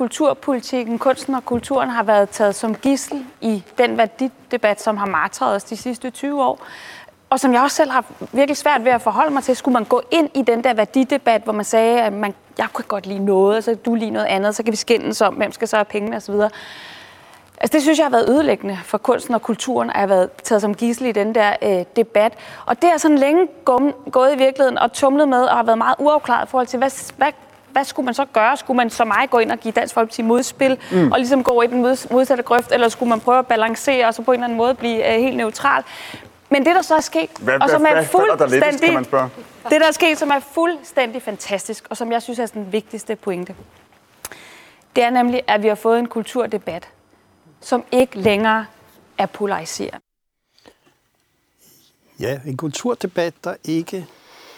kulturpolitikken, 0.00 0.98
kunsten 0.98 1.34
og 1.34 1.44
kulturen 1.44 1.90
har 1.90 2.02
været 2.02 2.30
taget 2.30 2.54
som 2.54 2.74
gissel 2.74 3.24
i 3.40 3.64
den 3.78 3.98
værdidebat, 3.98 4.82
som 4.82 4.96
har 4.96 5.06
martret 5.06 5.54
os 5.54 5.64
de 5.64 5.76
sidste 5.76 6.10
20 6.10 6.44
år. 6.44 6.60
Og 7.30 7.40
som 7.40 7.52
jeg 7.52 7.62
også 7.62 7.76
selv 7.76 7.90
har 7.90 8.04
virkelig 8.32 8.56
svært 8.56 8.84
ved 8.84 8.92
at 8.92 9.02
forholde 9.02 9.34
mig 9.34 9.42
til, 9.42 9.56
skulle 9.56 9.72
man 9.72 9.84
gå 9.84 10.02
ind 10.10 10.30
i 10.34 10.42
den 10.42 10.64
der 10.64 10.74
værdidebat, 10.74 11.42
hvor 11.42 11.52
man 11.52 11.64
sagde, 11.64 12.02
at 12.02 12.12
man, 12.12 12.34
jeg 12.58 12.66
kunne 12.72 12.84
godt 12.84 13.06
lide 13.06 13.24
noget, 13.24 13.56
og 13.56 13.62
så 13.62 13.74
du 13.74 13.94
lige 13.94 14.10
noget 14.10 14.26
andet, 14.26 14.54
så 14.56 14.62
kan 14.62 14.72
vi 14.72 14.76
skændes 14.76 15.20
om, 15.20 15.34
hvem 15.34 15.52
skal 15.52 15.68
så 15.68 15.76
have 15.76 15.84
pengene 15.84 16.16
osv. 16.16 16.34
Altså 16.34 17.72
det 17.72 17.82
synes 17.82 17.98
jeg 17.98 18.04
har 18.04 18.10
været 18.10 18.28
ødelæggende 18.28 18.78
for 18.84 18.98
kunsten 18.98 19.34
og 19.34 19.42
kulturen, 19.42 19.90
at 19.90 19.96
have 19.96 20.08
været 20.08 20.30
taget 20.42 20.62
som 20.62 20.74
gissel 20.74 21.06
i 21.06 21.12
den 21.12 21.34
der 21.34 21.52
øh, 21.62 21.84
debat. 21.96 22.32
Og 22.66 22.82
det 22.82 22.90
er 22.90 22.96
sådan 22.96 23.18
længe 23.18 23.48
gået 24.10 24.34
i 24.34 24.38
virkeligheden 24.38 24.78
og 24.78 24.92
tumlet 24.92 25.28
med, 25.28 25.42
og 25.42 25.56
har 25.56 25.62
været 25.62 25.78
meget 25.78 25.96
uafklaret 25.98 26.46
i 26.46 26.50
forhold 26.50 26.66
til, 26.66 26.78
hvad, 26.78 27.16
hvad 27.16 27.32
hvad 27.72 27.84
skulle 27.84 28.04
man 28.04 28.14
så 28.14 28.24
gøre? 28.24 28.56
Skulle 28.56 28.76
man 28.76 28.90
som 28.90 29.06
mig 29.06 29.30
gå 29.30 29.38
ind 29.38 29.52
og 29.52 29.58
give 29.58 29.72
Dansk 29.72 29.94
Folkeparti 29.94 30.22
modspil, 30.22 30.78
mm. 30.92 31.12
og 31.12 31.18
ligesom 31.18 31.44
gå 31.44 31.62
i 31.62 31.66
den 31.66 31.80
modsatte 32.10 32.42
grøft, 32.42 32.72
eller 32.72 32.88
skulle 32.88 33.08
man 33.08 33.20
prøve 33.20 33.38
at 33.38 33.46
balancere, 33.46 34.06
og 34.06 34.14
så 34.14 34.22
på 34.22 34.32
en 34.32 34.34
eller 34.34 34.44
anden 34.44 34.58
måde 34.58 34.74
blive 34.74 34.98
uh, 34.98 35.22
helt 35.22 35.36
neutral? 35.36 35.82
Men 36.50 36.66
det, 36.66 36.74
der 36.74 36.82
så 36.82 36.94
er 36.94 37.00
sket, 37.00 37.30
hvad, 37.40 37.60
og 37.60 37.70
som 37.70 37.80
hvad, 37.80 37.90
er 37.90 38.02
fuldstændig, 38.02 38.62
der 38.62 38.86
kan 38.86 38.94
man 38.94 39.04
spørge? 39.04 39.28
det, 39.70 39.80
der 39.80 39.86
er 39.86 39.92
sket, 39.92 40.18
som 40.18 40.30
er 40.30 40.40
fuldstændig 40.40 41.22
fantastisk, 41.22 41.86
og 41.90 41.96
som 41.96 42.12
jeg 42.12 42.22
synes 42.22 42.38
er 42.38 42.46
den 42.46 42.72
vigtigste 42.72 43.16
pointe, 43.16 43.54
det 44.96 45.04
er 45.04 45.10
nemlig, 45.10 45.42
at 45.46 45.62
vi 45.62 45.68
har 45.68 45.74
fået 45.74 45.98
en 45.98 46.06
kulturdebat, 46.06 46.88
som 47.60 47.84
ikke 47.92 48.18
længere 48.18 48.66
er 49.18 49.26
polariseret. 49.26 49.98
Ja, 52.20 52.40
en 52.46 52.56
kulturdebat, 52.56 53.34
der 53.44 53.54
ikke 53.64 54.06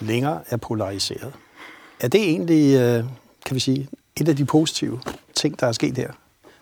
længere 0.01 0.41
er 0.51 0.57
polariseret. 0.57 1.33
Er 2.03 2.09
det 2.09 2.21
egentlig, 2.21 2.81
øh, 2.81 3.05
kan 3.47 3.55
vi 3.55 3.61
sige, 3.61 3.89
et 4.21 4.29
af 4.29 4.37
de 4.37 4.45
positive 4.45 5.01
ting, 5.35 5.61
der 5.61 5.67
er 5.67 5.73
sket 5.73 5.97
her 5.97 6.11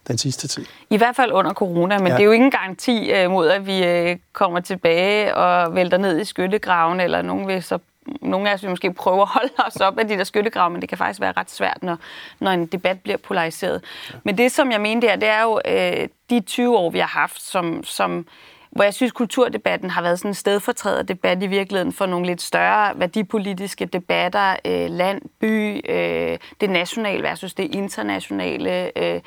den 0.09 0.19
sidste 0.19 0.49
tid? 0.49 0.65
I 0.91 0.97
hvert 0.97 1.17
fald 1.17 1.33
under 1.33 1.53
corona, 1.53 1.99
men 1.99 2.07
ja. 2.07 2.13
det 2.13 2.21
er 2.21 2.25
jo 2.25 2.33
ingen 2.33 2.51
garanti 2.51 3.13
øh, 3.13 3.31
mod, 3.31 3.49
at 3.49 3.67
vi 3.67 3.85
øh, 3.85 4.17
kommer 4.33 4.61
tilbage 4.61 5.35
og 5.35 5.75
vælter 5.75 5.99
ned 5.99 6.21
i 6.21 6.25
skyttegraven, 6.25 7.01
eller 7.01 7.23
nogen 7.23 7.49
vil 7.49 7.63
så 7.63 7.79
nogle 8.23 8.51
af 8.51 8.55
os 8.55 8.63
vil 8.63 8.71
måske 8.71 8.93
prøve 8.93 9.23
at 9.23 9.29
holde 9.29 9.53
os 9.67 9.77
op 9.77 9.99
af 9.99 10.09
de 10.09 10.15
der 10.15 10.25
skyttegrave, 10.25 10.71
men 10.71 10.81
det 10.81 10.89
kan 10.89 10.99
faktisk 10.99 11.21
være 11.21 11.33
ret 11.37 11.51
svært, 11.51 11.79
når, 11.83 11.99
når 12.41 12.51
en 12.51 12.67
debat 12.67 13.01
bliver 13.01 13.17
polariseret. 13.17 13.83
Ja. 14.11 14.15
Men 14.25 14.39
det, 14.39 14.53
som 14.53 14.73
jeg 14.73 14.81
mener, 14.81 15.01
det 15.01 15.11
er, 15.11 15.17
det 15.17 15.29
er 15.29 15.43
jo 15.43 15.61
øh, 15.65 16.09
de 16.31 16.41
20 16.41 16.77
år, 16.77 16.91
vi 16.91 16.99
har 16.99 17.07
haft, 17.07 17.43
som, 17.43 17.85
som 17.85 18.27
hvor 18.71 18.85
jeg 18.85 18.95
synes, 18.95 19.13
kulturdebatten 19.13 19.91
har 19.91 20.03
været 20.03 20.19
sådan 20.19 20.31
en 20.31 20.35
stedfortræder 20.35 21.03
debat 21.03 21.43
i 21.43 21.47
virkeligheden 21.47 21.93
for 21.93 22.07
nogle 22.07 22.27
lidt 22.27 22.43
større 22.43 22.99
værdipolitiske 22.99 23.87
debatter, 23.87 24.57
øh, 24.65 24.91
land, 24.91 25.23
by, 25.41 25.81
øh, 25.91 26.39
det 26.61 26.71
nationale 26.71 27.23
versus 27.23 27.55
det 27.55 27.75
internationale, 27.75 28.99
øh, 28.99 29.21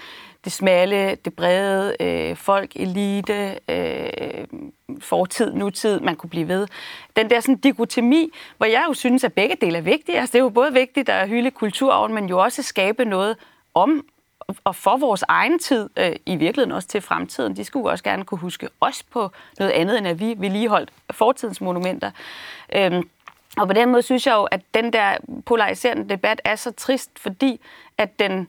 det 0.44 0.52
smalle, 0.52 1.16
det 1.16 1.34
brede, 1.34 1.96
øh, 2.00 2.36
folk, 2.36 2.72
elite, 2.76 3.60
øh, 3.70 4.48
fortid, 5.02 5.54
nutid, 5.54 6.00
man 6.00 6.16
kunne 6.16 6.30
blive 6.30 6.48
ved. 6.48 6.68
Den 7.16 7.30
der 7.30 7.40
sådan 7.40 7.56
dikotomi, 7.56 8.30
hvor 8.58 8.66
jeg 8.66 8.86
jo 8.88 8.94
synes, 8.94 9.24
at 9.24 9.34
begge 9.34 9.56
dele 9.62 9.78
er 9.78 9.82
vigtige. 9.82 10.20
Altså, 10.20 10.34
det 10.34 10.40
er 10.40 10.44
jo 10.44 10.50
både 10.50 10.74
vigtigt 10.74 11.10
at 11.10 11.30
hylde 11.30 11.52
kulturarven, 11.52 12.14
men 12.14 12.26
jo 12.26 12.40
også 12.40 12.62
at 12.62 12.66
skabe 12.66 13.06
noget 13.06 13.36
om 13.74 14.06
og 14.64 14.76
for 14.76 14.98
vores 14.98 15.24
egen 15.28 15.60
tid, 15.60 15.90
øh, 15.98 16.16
i 16.26 16.36
virkeligheden 16.36 16.72
også 16.72 16.88
til 16.88 17.02
fremtiden, 17.02 17.56
de 17.56 17.64
skulle 17.64 17.90
også 17.90 18.04
gerne 18.04 18.26
kunne 18.26 18.40
huske 18.40 18.70
os 18.82 19.04
på 19.04 19.32
noget 19.60 19.72
andet, 19.72 19.98
end 19.98 20.08
at 20.08 20.20
vi 20.20 20.36
vedligeholdt 20.38 20.90
fortidens 21.12 21.62
monumenter. 21.62 22.12
Øhm, 22.76 23.10
og 23.58 23.68
på 23.68 23.74
den 23.74 23.90
måde 23.92 24.02
synes 24.02 24.28
jeg 24.28 24.34
jo, 24.34 24.44
at 24.44 24.62
den 24.74 24.94
der 24.94 25.18
polariserende 25.46 26.10
debat 26.10 26.42
er 26.44 26.56
så 26.56 26.72
trist, 26.72 27.20
fordi 27.20 27.60
at 27.98 28.20
den 28.20 28.48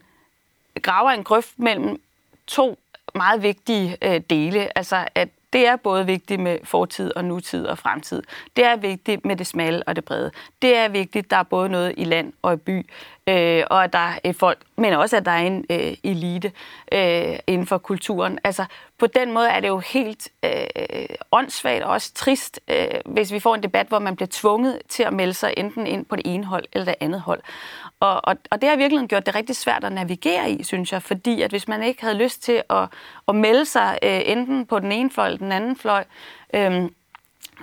graver 0.82 1.10
en 1.10 1.24
grøft 1.24 1.58
mellem 1.58 2.00
to 2.46 2.78
meget 3.14 3.42
vigtige 3.42 3.96
øh, 4.02 4.20
dele. 4.30 4.78
Altså, 4.78 5.08
at 5.14 5.28
Det 5.54 5.66
er 5.66 5.76
både 5.76 6.06
vigtigt 6.06 6.40
med 6.40 6.58
fortid 6.64 7.12
og 7.16 7.24
nutid 7.24 7.66
og 7.66 7.78
fremtid. 7.78 8.22
Det 8.56 8.64
er 8.64 8.76
vigtigt 8.76 9.24
med 9.24 9.36
det 9.36 9.46
smalle 9.46 9.82
og 9.86 9.96
det 9.96 10.04
brede. 10.04 10.30
Det 10.62 10.76
er 10.76 10.88
vigtigt, 10.88 11.30
der 11.30 11.36
er 11.36 11.42
både 11.42 11.68
noget 11.68 11.94
i 11.96 12.04
land 12.04 12.32
og 12.42 12.52
i 12.52 12.56
by, 12.56 12.86
øh, 13.26 13.64
og 13.70 13.84
at 13.84 13.92
der 13.92 14.18
er 14.24 14.32
folk, 14.32 14.58
men 14.76 14.92
også 14.92 15.16
at 15.16 15.24
der 15.24 15.30
er 15.30 15.46
en 15.46 15.64
øh, 15.70 15.94
elite 16.04 16.52
øh, 16.92 17.38
inden 17.46 17.66
for 17.66 17.78
kulturen. 17.78 18.38
Altså, 18.44 18.64
på 18.98 19.06
den 19.06 19.32
måde 19.32 19.48
er 19.48 19.60
det 19.60 19.68
jo 19.68 19.78
helt 19.78 20.28
øh, 20.44 21.06
åndssvagt 21.32 21.82
og 21.82 21.90
også 21.90 22.14
trist, 22.14 22.60
øh, 22.68 22.86
hvis 23.04 23.32
vi 23.32 23.40
får 23.40 23.54
en 23.54 23.62
debat, 23.62 23.86
hvor 23.86 23.98
man 23.98 24.16
bliver 24.16 24.28
tvunget 24.30 24.78
til 24.88 25.02
at 25.02 25.12
melde 25.12 25.34
sig 25.34 25.54
enten 25.56 25.86
ind 25.86 26.04
på 26.04 26.16
det 26.16 26.22
ene 26.26 26.44
hold 26.44 26.64
eller 26.72 26.84
det 26.84 26.94
andet 27.00 27.20
hold. 27.20 27.42
Og, 28.00 28.20
og, 28.24 28.36
og 28.50 28.60
det 28.60 28.68
har 28.68 28.76
virkelig 28.76 29.08
gjort 29.08 29.26
det 29.26 29.34
rigtig 29.34 29.56
svært 29.56 29.84
at 29.84 29.92
navigere 29.92 30.50
i, 30.50 30.62
synes 30.62 30.92
jeg, 30.92 31.02
fordi 31.02 31.42
at 31.42 31.50
hvis 31.50 31.68
man 31.68 31.82
ikke 31.82 32.02
havde 32.02 32.16
lyst 32.16 32.42
til 32.42 32.62
at, 32.70 32.88
at 33.28 33.34
melde 33.34 33.64
sig 33.64 33.98
øh, 34.02 34.20
enten 34.24 34.66
på 34.66 34.78
den 34.78 34.92
ene 34.92 35.10
fløj 35.10 35.26
eller 35.26 35.38
den 35.38 35.52
anden 35.52 35.76
fløj, 35.76 36.04
øh, 36.54 36.88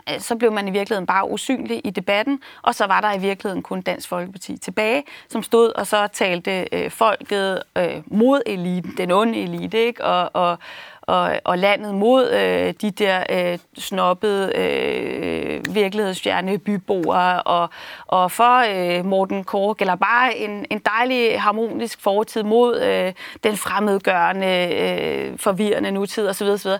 Øh, 0.10 0.19
så 0.19 0.36
blev 0.36 0.51
man 0.51 0.67
i 0.67 0.71
virkeligheden 0.71 1.05
bare 1.05 1.29
usynlig 1.29 1.81
i 1.83 1.89
debatten, 1.89 2.41
og 2.62 2.75
så 2.75 2.86
var 2.86 3.01
der 3.01 3.13
i 3.13 3.19
virkeligheden 3.19 3.63
kun 3.63 3.81
Dansk 3.81 4.10
Folkeparti 4.10 4.57
tilbage, 4.57 5.03
som 5.29 5.43
stod 5.43 5.71
og 5.75 5.88
så 5.88 6.07
talte 6.07 6.67
øh, 6.71 6.91
folket 6.91 7.63
øh, 7.77 8.01
mod 8.05 8.41
eliten, 8.45 8.93
den 8.98 9.12
onde 9.12 9.43
elite, 9.43 9.77
ikke? 9.77 10.05
Og, 10.05 10.29
og, 10.33 10.57
og, 11.01 11.39
og 11.43 11.57
landet 11.57 11.95
mod 11.95 12.31
øh, 12.31 12.74
de 12.81 12.91
der 12.91 13.24
øh, 13.29 13.60
snobbede, 13.77 14.51
øh, 14.55 15.75
virkelighedsfjerne 15.75 16.57
byboere, 16.57 17.41
og, 17.43 17.69
og 18.07 18.31
for 18.31 18.63
øh, 18.69 19.05
Morten 19.05 19.43
Kork, 19.43 19.81
eller 19.81 19.95
bare 19.95 20.38
en, 20.38 20.65
en 20.69 20.79
dejlig 20.79 21.41
harmonisk 21.41 22.01
fortid 22.01 22.43
mod 22.43 22.81
øh, 22.81 23.13
den 23.43 23.57
fremmedgørende, 23.57 24.75
øh, 24.75 25.38
forvirrende 25.38 25.91
nutid 25.91 26.27
osv. 26.29 26.48
osv. 26.48 26.71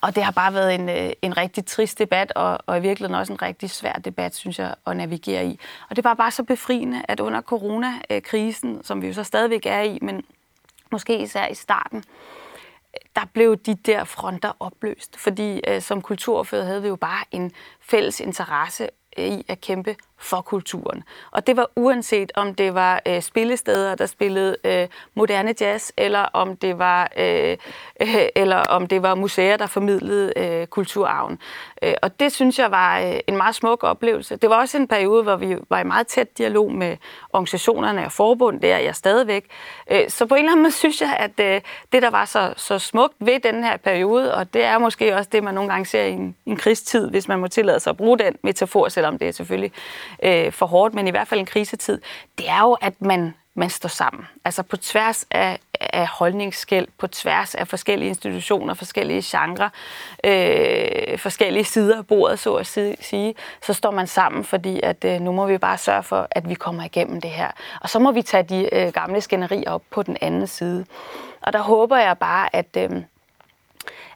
Og 0.00 0.14
det 0.14 0.22
har 0.24 0.32
bare 0.32 0.54
været 0.54 0.74
en, 0.74 0.88
øh, 0.88 1.12
en 1.22 1.36
rigtig 1.36 1.66
trist 1.66 1.98
debat, 1.98 2.32
og, 2.32 2.58
og 2.66 2.78
i 2.78 2.80
virkeligheden 2.80 3.20
også 3.20 3.32
en 3.32 3.42
rigtig 3.42 3.70
svær 3.70 3.92
debat, 3.92 4.34
synes 4.34 4.58
jeg, 4.58 4.74
at 4.86 4.96
navigere 4.96 5.46
i. 5.46 5.60
Og 5.90 5.96
det 5.96 6.04
var 6.04 6.14
bare 6.14 6.30
så 6.30 6.42
befriende, 6.42 7.02
at 7.08 7.20
under 7.20 7.40
coronakrisen, 7.40 8.84
som 8.84 9.02
vi 9.02 9.06
jo 9.06 9.12
så 9.12 9.24
stadigvæk 9.24 9.66
er 9.66 9.82
i, 9.82 9.98
men 10.02 10.24
måske 10.92 11.18
især 11.18 11.46
i 11.46 11.54
starten, 11.54 12.04
der 13.16 13.22
blev 13.32 13.56
de 13.56 13.74
der 13.74 14.04
fronter 14.04 14.52
opløst. 14.60 15.18
Fordi 15.18 15.60
øh, 15.68 15.82
som 15.82 16.02
kulturfører 16.02 16.64
havde 16.64 16.82
vi 16.82 16.88
jo 16.88 16.96
bare 16.96 17.24
en 17.30 17.52
fælles 17.80 18.20
interesse 18.20 18.88
i 19.16 19.44
at 19.48 19.60
kæmpe 19.60 19.96
for 20.20 20.40
kulturen. 20.40 21.02
Og 21.30 21.46
det 21.46 21.56
var 21.56 21.70
uanset 21.76 22.32
om 22.34 22.54
det 22.54 22.74
var 22.74 23.02
øh, 23.06 23.22
spillesteder, 23.22 23.94
der 23.94 24.06
spillede 24.06 24.56
øh, 24.64 24.88
moderne 25.14 25.54
jazz, 25.60 25.90
eller 25.96 26.20
om 26.20 26.56
det 26.56 26.78
var 26.78 27.10
øh, 27.16 27.56
øh, 28.00 28.16
eller 28.42 28.56
om 28.56 28.86
det 28.86 29.02
var 29.02 29.14
museer, 29.14 29.56
der 29.56 29.66
formidlede 29.66 30.32
øh, 30.36 30.66
kulturarven. 30.66 31.38
Øh, 31.82 31.94
og 32.02 32.20
det 32.20 32.32
synes 32.32 32.58
jeg 32.58 32.70
var 32.70 33.00
øh, 33.00 33.20
en 33.26 33.36
meget 33.36 33.54
smuk 33.54 33.84
oplevelse. 33.84 34.36
Det 34.36 34.50
var 34.50 34.56
også 34.56 34.78
en 34.78 34.88
periode, 34.88 35.22
hvor 35.22 35.36
vi 35.36 35.56
var 35.68 35.80
i 35.80 35.84
meget 35.84 36.06
tæt 36.06 36.38
dialog 36.38 36.72
med 36.72 36.96
organisationerne 37.32 38.04
og 38.04 38.12
forbund, 38.12 38.60
der 38.60 38.74
er 38.74 38.78
jeg 38.78 38.94
stadigvæk. 38.94 39.44
Øh, 39.90 40.08
så 40.08 40.26
på 40.26 40.34
en 40.34 40.38
eller 40.38 40.52
anden 40.52 40.62
måde 40.62 40.72
synes 40.84 41.00
jeg, 41.00 41.16
at 41.18 41.54
øh, 41.54 41.60
det, 41.92 42.02
der 42.02 42.10
var 42.10 42.24
så, 42.24 42.54
så 42.56 42.78
smukt 42.78 43.14
ved 43.18 43.40
den 43.40 43.64
her 43.64 43.76
periode, 43.76 44.34
og 44.34 44.54
det 44.54 44.64
er 44.64 44.78
måske 44.78 45.16
også 45.16 45.30
det, 45.32 45.44
man 45.44 45.54
nogle 45.54 45.70
gange 45.70 45.86
ser 45.86 46.02
i 46.02 46.12
en, 46.12 46.36
en 46.46 46.56
krigstid, 46.56 47.10
hvis 47.10 47.28
man 47.28 47.38
må 47.38 47.48
tillade 47.48 47.80
sig 47.80 47.90
at 47.90 47.96
bruge 47.96 48.18
den 48.18 48.36
metafor, 48.42 48.88
selvom 48.88 49.18
det 49.18 49.28
er 49.28 49.32
selvfølgelig 49.32 49.72
øh, 50.22 50.52
for 50.52 50.66
hårdt, 50.66 50.94
men 50.94 51.08
i 51.08 51.10
hvert 51.10 51.28
fald 51.28 51.40
en 51.40 51.46
krisetid, 51.46 52.00
det 52.38 52.48
er 52.48 52.60
jo, 52.60 52.72
at 52.72 53.02
man, 53.02 53.34
man 53.54 53.70
står 53.70 53.88
sammen. 53.88 54.26
Altså 54.44 54.62
på 54.62 54.76
tværs 54.76 55.26
af, 55.30 55.58
af 55.80 56.06
holdningsskæld, 56.06 56.88
på 56.98 57.06
tværs 57.06 57.54
af 57.54 57.68
forskellige 57.68 58.08
institutioner, 58.08 58.74
forskellige 58.74 59.22
genrer, 59.24 59.68
øh, 60.24 61.18
forskellige 61.18 61.64
sider 61.64 61.98
af 61.98 62.06
bordet, 62.06 62.38
så 62.38 62.54
at 62.54 62.66
sige, 63.00 63.34
så 63.62 63.72
står 63.72 63.90
man 63.90 64.06
sammen, 64.06 64.44
fordi 64.44 64.80
at 64.82 65.04
øh, 65.04 65.20
nu 65.20 65.32
må 65.32 65.46
vi 65.46 65.58
bare 65.58 65.78
sørge 65.78 66.02
for, 66.02 66.28
at 66.30 66.48
vi 66.48 66.54
kommer 66.54 66.84
igennem 66.84 67.20
det 67.20 67.30
her. 67.30 67.50
Og 67.80 67.90
så 67.90 67.98
må 67.98 68.12
vi 68.12 68.22
tage 68.22 68.42
de 68.42 68.74
øh, 68.74 68.92
gamle 68.92 69.20
skænderier 69.20 69.70
op 69.70 69.82
på 69.90 70.02
den 70.02 70.16
anden 70.20 70.46
side. 70.46 70.86
Og 71.40 71.52
der 71.52 71.62
håber 71.62 71.96
jeg 71.96 72.18
bare, 72.18 72.56
at... 72.56 72.76
Øh, 72.76 72.90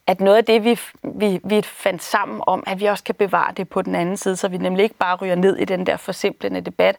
at 0.06 0.20
noget 0.20 0.37
af 0.37 0.44
det, 0.44 0.64
vi, 0.64 0.80
vi, 1.02 1.40
vi 1.44 1.62
fandt 1.62 2.02
sammen 2.02 2.40
om, 2.46 2.64
at 2.66 2.80
vi 2.80 2.87
også 2.87 3.04
kan 3.04 3.14
bevare 3.14 3.52
det 3.56 3.68
på 3.68 3.82
den 3.82 3.94
anden 3.94 4.16
side, 4.16 4.37
så 4.37 4.49
vi 4.49 4.58
nemlig 4.58 4.82
ikke 4.82 4.94
bare 4.94 5.16
ryger 5.16 5.34
ned 5.34 5.56
i 5.56 5.64
den 5.64 5.87
der 5.87 5.96
forsimplende 5.96 6.61
debat, 6.61 6.96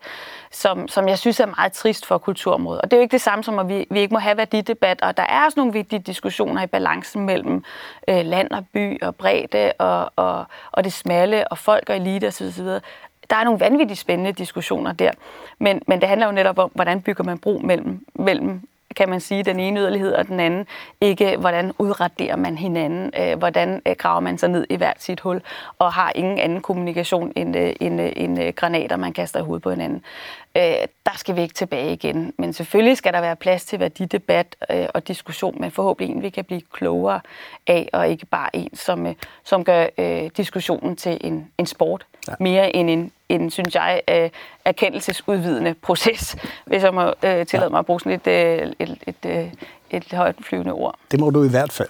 som, 0.52 0.88
som 0.88 1.08
jeg 1.08 1.20
synes 1.20 1.40
er 1.40 1.46
meget 1.46 1.74
trist 1.74 2.06
for 2.06 2.18
kulturområdet. 2.18 2.82
Og 2.82 2.92
det 2.92 2.98
er 2.98 3.00
jo 3.00 3.02
ikke 3.02 3.12
det 3.12 3.22
samme 3.22 3.44
som, 3.44 3.60
at 3.60 3.70
vi, 3.70 3.88
vi 3.92 4.00
ikke 4.00 4.14
må 4.14 4.20
have 4.20 4.38
værdidebat, 4.38 5.02
og 5.02 5.18
der 5.18 5.24
er 5.24 5.46
også 5.46 5.60
nogle 5.60 5.74
vigtige 5.74 6.00
diskussioner 6.00 6.64
i 6.64 6.68
balancen 6.68 7.26
mellem 7.26 7.64
øh, 8.08 8.26
land 8.26 8.52
og 8.52 8.66
by 8.74 9.02
og 9.02 9.16
bredde 9.16 9.72
og, 9.80 10.12
og, 10.16 10.46
og 10.72 10.84
det 10.84 10.94
smalle 10.94 11.48
og 11.48 11.58
folk 11.58 11.90
og 11.90 11.96
elite 11.96 12.28
osv. 12.28 12.64
Der 13.30 13.36
er 13.36 13.44
nogle 13.44 13.60
vanvittigt 13.60 14.00
spændende 14.00 14.32
diskussioner 14.32 14.92
der, 14.94 15.12
men, 15.60 15.82
men 15.88 16.02
det 16.02 16.10
handler 16.10 16.26
jo 16.28 16.32
netop 16.32 16.60
om, 16.60 16.72
hvordan 16.74 17.02
bygger 17.02 17.24
man 17.24 17.38
bro 17.38 17.60
mellem, 17.64 18.06
mellem 18.16 18.62
kan 18.96 19.10
man 19.10 19.20
sige, 19.20 19.44
den 19.44 19.60
ene 19.60 19.80
yderlighed 19.80 20.14
og 20.14 20.28
den 20.28 20.40
anden. 20.40 20.68
Ikke 21.02 21.38
hvordan 21.38 21.72
udraderer 21.80 22.36
man 22.36 22.58
hinanden, 22.58 23.12
øh, 23.20 23.38
hvordan 23.38 23.82
øh, 23.88 23.96
graver 23.98 24.20
man 24.20 24.38
sig 24.38 24.50
ned 24.50 24.66
i 24.70 24.76
hvert 24.76 25.04
sit 25.04 25.20
hul, 25.20 25.42
og 25.80 25.94
har 25.94 26.12
ingen 26.16 26.40
anden 26.40 26.62
kommunikation 26.62 27.32
end, 27.36 27.58
øh, 27.58 27.74
end, 27.80 28.02
øh, 28.02 28.12
end 28.16 28.44
øh, 28.44 28.54
granater, 28.56 28.98
man 28.98 29.14
kaster 29.14 29.40
i 29.40 29.44
hovedet 29.44 29.64
på 29.64 29.70
hinanden. 29.70 30.04
Øh, 30.58 30.88
der 31.06 31.18
skal 31.18 31.36
vi 31.36 31.42
ikke 31.42 31.54
tilbage 31.54 31.94
igen. 31.94 32.34
Men 32.38 32.54
selvfølgelig 32.54 32.98
skal 32.98 33.14
der 33.14 33.22
være 33.22 33.36
plads 33.36 33.66
til 33.66 33.80
værdidebat 33.80 34.56
øh, 34.72 34.88
og 34.94 35.08
diskussion, 35.08 35.62
men 35.62 35.72
forhåbentlig 35.72 36.16
en, 36.16 36.22
vi 36.22 36.30
kan 36.30 36.46
blive 36.46 36.62
klogere 36.74 37.20
af, 37.68 37.90
og 37.94 38.10
ikke 38.10 38.26
bare 38.26 38.56
en, 38.56 38.76
som, 38.76 39.06
øh, 39.06 39.14
som 39.44 39.64
gør 39.64 39.88
øh, 39.98 40.30
diskussionen 40.38 40.96
til 40.96 41.18
en, 41.22 41.48
en 41.58 41.66
sport, 41.66 42.06
ja. 42.28 42.34
mere 42.40 42.76
end 42.76 42.90
en, 42.90 43.12
en, 43.30 43.52
synes 43.52 43.76
jeg, 43.76 44.02
øh, 44.10 44.30
erkendelsesudvidende 44.66 45.74
proces, 45.74 46.36
hvis 46.66 46.84
jeg 46.84 46.94
må 46.94 47.14
øh, 47.24 47.46
tillade 47.46 47.70
mig 47.70 47.80
at 47.80 47.86
bruge 47.86 48.00
sådan 48.00 48.20
et, 48.26 48.28
øh, 48.28 48.72
et, 48.80 48.90
et, 49.08 49.16
et, 49.24 49.30
øh, 49.30 49.52
et 49.90 50.14
højt 50.14 50.36
flyvende 50.42 50.72
ord. 50.72 50.96
Det 51.12 51.20
må 51.20 51.30
du 51.30 51.44
i 51.44 51.50
hvert 51.50 51.72
fald. 51.72 51.90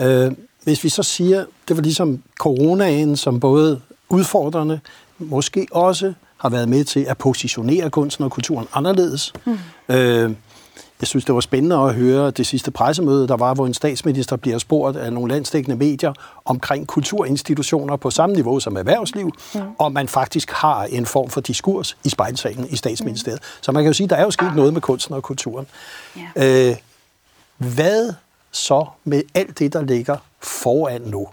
Øh, 0.00 0.32
hvis 0.64 0.84
vi 0.84 0.88
så 0.88 1.02
siger, 1.02 1.44
det 1.68 1.76
var 1.76 1.82
ligesom 1.82 2.22
coronaen, 2.38 3.16
som 3.16 3.40
både 3.40 3.80
udfordrende, 4.08 4.80
måske 5.18 5.66
også 5.70 6.14
har 6.38 6.48
været 6.48 6.68
med 6.68 6.84
til 6.84 7.00
at 7.00 7.18
positionere 7.18 7.90
kunsten 7.90 8.24
og 8.24 8.30
kulturen 8.30 8.66
anderledes. 8.74 9.32
Mm. 9.44 9.58
Øh, 9.88 10.34
jeg 11.00 11.08
synes, 11.08 11.24
det 11.24 11.34
var 11.34 11.40
spændende 11.40 11.76
at 11.76 11.94
høre 11.94 12.30
det 12.30 12.46
sidste 12.46 12.70
pressemøde, 12.70 13.28
der 13.28 13.36
var, 13.36 13.54
hvor 13.54 13.66
en 13.66 13.74
statsminister 13.74 14.36
bliver 14.36 14.58
spurgt 14.58 14.96
af 14.96 15.12
nogle 15.12 15.32
landstækkende 15.32 15.76
medier 15.76 16.12
omkring 16.44 16.86
kulturinstitutioner 16.86 17.96
på 17.96 18.10
samme 18.10 18.34
niveau 18.34 18.60
som 18.60 18.76
erhvervsliv, 18.76 19.32
mm. 19.54 19.60
og 19.78 19.92
man 19.92 20.08
faktisk 20.08 20.50
har 20.50 20.84
en 20.84 21.06
form 21.06 21.30
for 21.30 21.40
diskurs 21.40 21.96
i 22.04 22.08
spejlsalen 22.08 22.66
i 22.70 22.76
statsministeriet. 22.76 23.40
Mm. 23.40 23.62
Så 23.62 23.72
man 23.72 23.82
kan 23.82 23.88
jo 23.88 23.94
sige, 23.94 24.06
der 24.06 24.16
er 24.16 24.22
jo 24.22 24.30
sket 24.30 24.54
noget 24.56 24.72
med 24.72 24.80
kunsten 24.80 25.14
og 25.14 25.22
kulturen. 25.22 25.66
Yeah. 26.38 26.70
Øh, 26.70 26.76
hvad 27.56 28.12
så 28.50 28.86
med 29.04 29.22
alt 29.34 29.58
det, 29.58 29.72
der 29.72 29.82
ligger 29.82 30.16
foran 30.40 31.00
nu? 31.02 31.28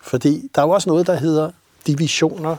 Fordi 0.00 0.50
der 0.54 0.62
er 0.62 0.66
jo 0.66 0.70
også 0.70 0.90
noget, 0.90 1.06
der 1.06 1.14
hedder 1.14 1.50
divisioner, 1.86 2.56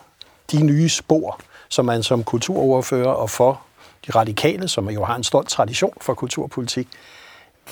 de 0.51 0.63
nye 0.63 0.89
spor, 0.89 1.39
som 1.73 1.85
man 1.85 2.03
som 2.03 2.23
kulturoverfører 2.23 3.09
og 3.09 3.29
for 3.29 3.61
de 4.07 4.11
radikale, 4.11 4.67
som 4.67 4.89
jo 4.89 5.03
har 5.03 5.15
en 5.15 5.23
stolt 5.23 5.49
tradition 5.49 5.93
for 6.01 6.13
kulturpolitik. 6.13 6.87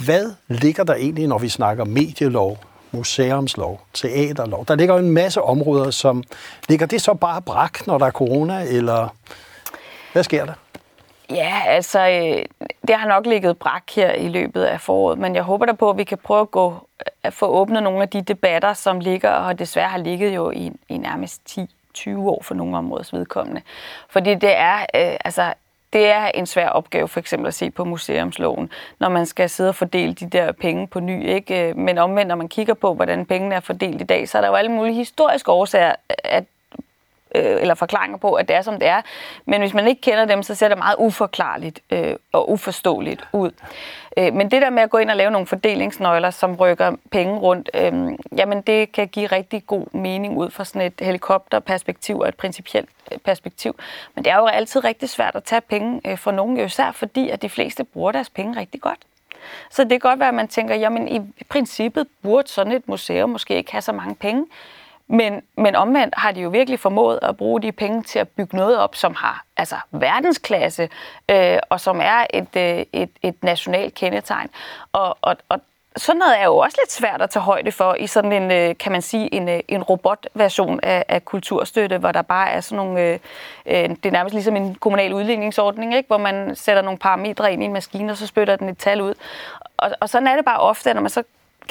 Hvad 0.06 0.34
ligger 0.48 0.84
der 0.84 0.96
egentlig, 0.96 1.28
når 1.28 1.38
vi 1.38 1.50
snakker 1.50 1.86
medielov, 1.86 2.58
museumslov, 2.92 3.82
teaterlov? 3.94 4.66
Der 4.66 4.76
ligger 4.76 4.96
jo 4.96 5.00
en 5.00 5.12
masse 5.12 5.42
områder, 5.42 5.92
som... 5.92 6.24
Ligger 6.70 6.86
det 6.86 7.02
så 7.02 7.14
bare 7.14 7.42
brak, 7.42 7.88
når 7.88 7.98
der 7.98 8.06
er 8.06 8.12
corona, 8.12 8.64
eller 8.64 9.08
hvad 10.14 10.24
sker 10.24 10.46
der? 10.46 10.54
Ja, 11.30 11.62
altså, 11.66 12.00
øh, 12.00 12.68
det 12.88 12.96
har 12.96 13.08
nok 13.08 13.26
ligget 13.26 13.58
brak 13.58 13.84
her 13.96 14.12
i 14.12 14.28
løbet 14.28 14.64
af 14.64 14.82
foråret, 14.82 15.20
men 15.20 15.36
jeg 15.36 15.44
håber 15.44 15.66
da 15.66 15.74
på, 15.74 15.90
at 15.90 15.98
vi 15.98 16.04
kan 16.04 16.18
prøve 16.18 16.42
at, 16.42 16.52
gå, 16.52 16.88
at 17.24 17.34
få 17.34 17.46
åbnet 17.46 17.84
nogle 17.84 18.02
af 18.02 18.10
de 18.10 18.22
debatter, 18.22 18.74
som 18.74 19.00
ligger, 19.00 19.32
og 19.32 19.60
desværre 19.60 19.90
har 19.90 19.98
ligget 19.98 20.36
jo 20.36 20.52
i, 20.52 20.72
i 20.90 20.98
nærmest 20.98 21.42
10 21.46 21.70
20 21.94 22.30
år 22.30 22.44
for 22.44 22.56
nogle 22.56 22.78
områders 22.78 23.14
vedkommende. 23.14 23.62
Fordi 24.10 24.36
det 24.36 24.58
er, 24.58 24.80
øh, 24.80 25.18
altså, 25.26 25.54
det 25.94 26.08
er 26.08 26.26
en 26.26 26.46
svær 26.46 26.70
opgave 26.70 27.08
for 27.08 27.20
eksempel 27.20 27.48
at 27.48 27.54
se 27.54 27.72
på 27.72 27.84
museumsloven, 27.84 28.72
når 29.00 29.10
man 29.10 29.26
skal 29.26 29.50
sidde 29.50 29.70
og 29.70 29.76
fordele 29.76 30.14
de 30.14 30.30
der 30.30 30.52
penge 30.52 30.88
på 30.88 31.00
ny. 31.00 31.28
Ikke? 31.28 31.70
Øh, 31.70 31.78
men 31.78 31.98
omvendt, 31.98 32.28
når 32.28 32.36
man 32.36 32.50
kigger 32.50 32.74
på, 32.74 32.94
hvordan 32.94 33.26
pengene 33.26 33.56
er 33.56 33.60
fordelt 33.60 34.02
i 34.02 34.04
dag, 34.04 34.30
så 34.30 34.38
er 34.38 34.42
der 34.42 34.48
jo 34.48 34.56
alle 34.56 34.72
mulige 34.72 34.96
historiske 34.96 35.52
årsager, 35.52 35.96
at 36.10 36.44
øh, 37.36 37.62
eller 37.62 37.76
forklaringer 37.76 38.18
på, 38.18 38.34
at 38.34 38.48
det 38.48 38.56
er, 38.56 38.62
som 38.62 38.80
det 38.80 38.88
er. 38.88 39.02
Men 39.46 39.62
hvis 39.62 39.74
man 39.74 39.88
ikke 39.88 40.02
kender 40.02 40.26
dem, 40.26 40.44
så 40.44 40.56
ser 40.56 40.68
det 40.68 40.78
meget 40.78 40.96
uforklarligt 41.00 41.80
øh, 41.92 42.16
og 42.32 42.52
uforståeligt 42.52 43.28
ud. 43.34 43.52
Øh, 44.18 44.34
men 44.34 44.52
det 44.52 44.62
der 44.62 44.70
med 44.70 44.84
at 44.84 44.90
gå 44.90 44.98
ind 44.98 45.10
og 45.10 45.16
lave 45.16 45.32
nogle 45.32 45.48
fordelingsnøgler, 45.48 46.30
som 46.30 46.56
rykker 46.56 46.96
penge 47.12 47.40
rundt, 47.40 47.70
øh, 47.74 47.94
jamen 48.38 48.62
det 48.62 48.92
kan 48.92 49.08
give 49.08 49.28
rigtig 49.28 49.66
god 49.68 49.86
mening 49.94 50.38
ud 50.38 50.50
fra 50.50 50.66
sådan 50.66 50.82
et 50.82 50.94
helikopterperspektiv 51.00 52.20
og 52.20 52.28
et 52.28 52.36
principielt 52.36 52.90
øh, 53.12 53.18
perspektiv. 53.18 53.76
Men 54.16 54.24
det 54.24 54.32
er 54.32 54.38
jo 54.38 54.46
altid 54.46 54.84
rigtig 54.84 55.10
svært 55.10 55.36
at 55.36 55.44
tage 55.44 55.62
penge 55.62 56.02
øh, 56.06 56.18
fra 56.18 56.32
nogen, 56.32 56.58
især 56.58 56.92
fordi 56.92 57.30
at 57.30 57.42
de 57.42 57.50
fleste 57.50 57.84
bruger 57.84 58.12
deres 58.12 58.30
penge 58.30 58.60
rigtig 58.60 58.82
godt. 58.82 59.00
Så 59.72 59.84
det 59.84 59.90
kan 59.90 60.00
godt 60.00 60.20
være, 60.20 60.30
at 60.30 60.36
man 60.36 60.48
tænker, 60.48 60.76
jamen 60.76 61.08
i 61.08 61.44
princippet 61.50 62.08
burde 62.22 62.48
sådan 62.48 62.74
et 62.74 62.88
museum 62.88 63.30
måske 63.30 63.56
ikke 63.56 63.72
have 63.72 63.82
så 63.82 63.92
mange 63.92 64.16
penge. 64.16 64.46
Men, 65.12 65.42
men 65.58 65.76
omvendt 65.76 66.16
har 66.18 66.32
de 66.32 66.42
jo 66.42 66.50
virkelig 66.50 66.80
formået 66.80 67.20
at 67.22 67.38
bruge 67.38 67.62
de 67.62 67.72
penge 67.72 68.04
til 68.04 68.20
at 68.20 68.30
bygge 68.30 68.58
noget 68.58 68.78
op, 68.78 68.96
som 68.96 69.16
har 69.16 69.46
altså 69.58 69.76
verdensklasse, 69.92 70.90
øh, 71.32 71.58
og 71.70 71.80
som 71.80 72.00
er 72.04 72.26
et, 72.34 72.56
øh, 72.58 72.86
et, 72.94 73.10
et 73.22 73.44
nationalt 73.44 73.94
kendetegn. 73.94 74.50
Og, 74.94 75.18
og, 75.22 75.38
og 75.50 75.60
sådan 75.98 76.20
noget 76.20 76.40
er 76.40 76.46
jo 76.46 76.58
også 76.58 76.78
lidt 76.82 76.92
svært 76.92 77.22
at 77.22 77.30
tage 77.30 77.44
højde 77.44 77.72
for 77.72 77.96
i 77.96 78.08
sådan 78.08 78.32
en, 78.32 78.52
øh, 78.52 78.78
kan 78.78 78.92
man 78.92 79.02
sige, 79.02 79.34
en, 79.34 79.50
øh, 79.50 79.60
en 79.68 79.84
robotversion 79.84 80.80
af, 80.84 81.06
af 81.08 81.26
kulturstøtte, 81.26 81.98
hvor 81.98 82.12
der 82.12 82.22
bare 82.22 82.50
er 82.50 82.62
sådan 82.62 82.86
nogle, 82.86 83.02
øh, 83.02 83.20
øh 83.66 83.90
det 83.90 84.06
er 84.06 84.12
nærmest 84.12 84.34
ligesom 84.34 84.56
en 84.56 84.76
kommunal 84.76 85.14
udligningsordning, 85.14 85.96
ikke? 85.96 86.08
hvor 86.08 86.18
man 86.18 86.56
sætter 86.56 86.82
nogle 86.82 87.00
parametre 87.00 87.54
ind 87.54 87.64
i 87.64 87.66
en 87.66 87.74
maskine, 87.74 88.12
og 88.12 88.18
så 88.18 88.28
spytter 88.28 88.56
den 88.56 88.70
et 88.70 88.78
tal 88.78 89.02
ud. 89.02 89.14
Og, 89.78 89.92
og 90.00 90.10
sådan 90.10 90.28
er 90.28 90.36
det 90.36 90.46
bare 90.46 90.60
ofte, 90.60 90.94
når 90.94 91.02
man 91.02 91.10
så 91.10 91.24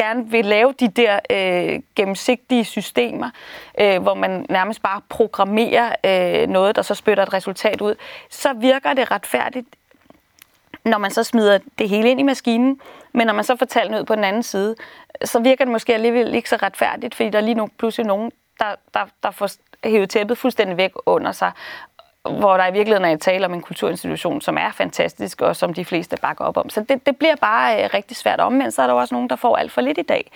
gerne 0.02 0.30
vil 0.30 0.45
lave 0.45 0.73
de 0.73 0.88
der 0.88 1.19
øh, 1.30 1.80
gennemsigtige 1.97 2.64
systemer, 2.64 3.30
øh, 3.80 4.02
hvor 4.02 4.14
man 4.14 4.47
nærmest 4.49 4.83
bare 4.83 5.00
programmerer 5.09 5.95
øh, 6.04 6.49
noget, 6.49 6.76
der 6.76 6.83
så 6.83 6.95
spytter 6.95 7.23
et 7.23 7.33
resultat 7.33 7.80
ud, 7.80 7.95
så 8.30 8.52
virker 8.52 8.95
det 8.95 9.11
retfærdigt, 9.11 9.66
når 10.85 10.99
man 10.99 11.11
så 11.11 11.25
smider 11.25 11.59
det 11.78 11.88
hele 11.88 12.11
ind 12.11 12.21
i 12.21 12.23
maskinen, 12.23 12.80
men 13.12 13.26
når 13.26 13.35
man 13.35 13.45
så 13.45 13.57
får 13.57 13.66
tallene 13.66 13.99
ud 13.99 14.04
på 14.04 14.14
den 14.14 14.25
anden 14.25 14.42
side, 14.42 14.76
så 15.25 15.40
virker 15.40 15.64
det 15.64 15.73
måske 15.73 15.95
alligevel 15.95 16.35
ikke 16.35 16.49
så 16.49 16.57
retfærdigt, 16.57 17.14
fordi 17.14 17.30
der 17.30 17.38
er 17.38 17.42
lige 17.42 17.54
nu 17.54 17.69
pludselig 17.78 18.07
nogen, 18.07 18.33
der, 18.59 18.75
der, 18.95 19.07
der 19.23 19.30
får 19.30 19.49
hævet 19.85 20.11
tæppet 20.11 20.38
fuldstændig 20.38 20.76
væk 20.76 20.92
under 21.07 21.33
sig, 21.33 21.52
hvor 22.22 22.56
der 22.56 22.66
i 22.66 22.72
virkeligheden 22.72 23.12
er 23.12 23.16
tale 23.16 23.46
om 23.46 23.54
en 23.54 23.62
kulturinstitution, 23.62 24.40
som 24.40 24.56
er 24.56 24.72
fantastisk, 24.72 25.40
og 25.40 25.56
som 25.56 25.74
de 25.74 25.84
fleste 25.84 26.16
bakker 26.22 26.44
op 26.44 26.56
om. 26.56 26.70
Så 26.70 26.84
det, 26.88 27.06
det 27.06 27.16
bliver 27.16 27.36
bare 27.36 27.84
øh, 27.84 27.90
rigtig 27.94 28.16
svært. 28.16 28.40
Omvendt 28.40 28.74
så 28.74 28.82
er 28.82 28.86
der 28.86 28.94
også 28.94 29.14
nogen, 29.14 29.30
der 29.30 29.36
får 29.36 29.56
alt 29.56 29.72
for 29.72 29.80
lidt 29.80 29.98
i 29.98 30.02
dag. 30.02 30.30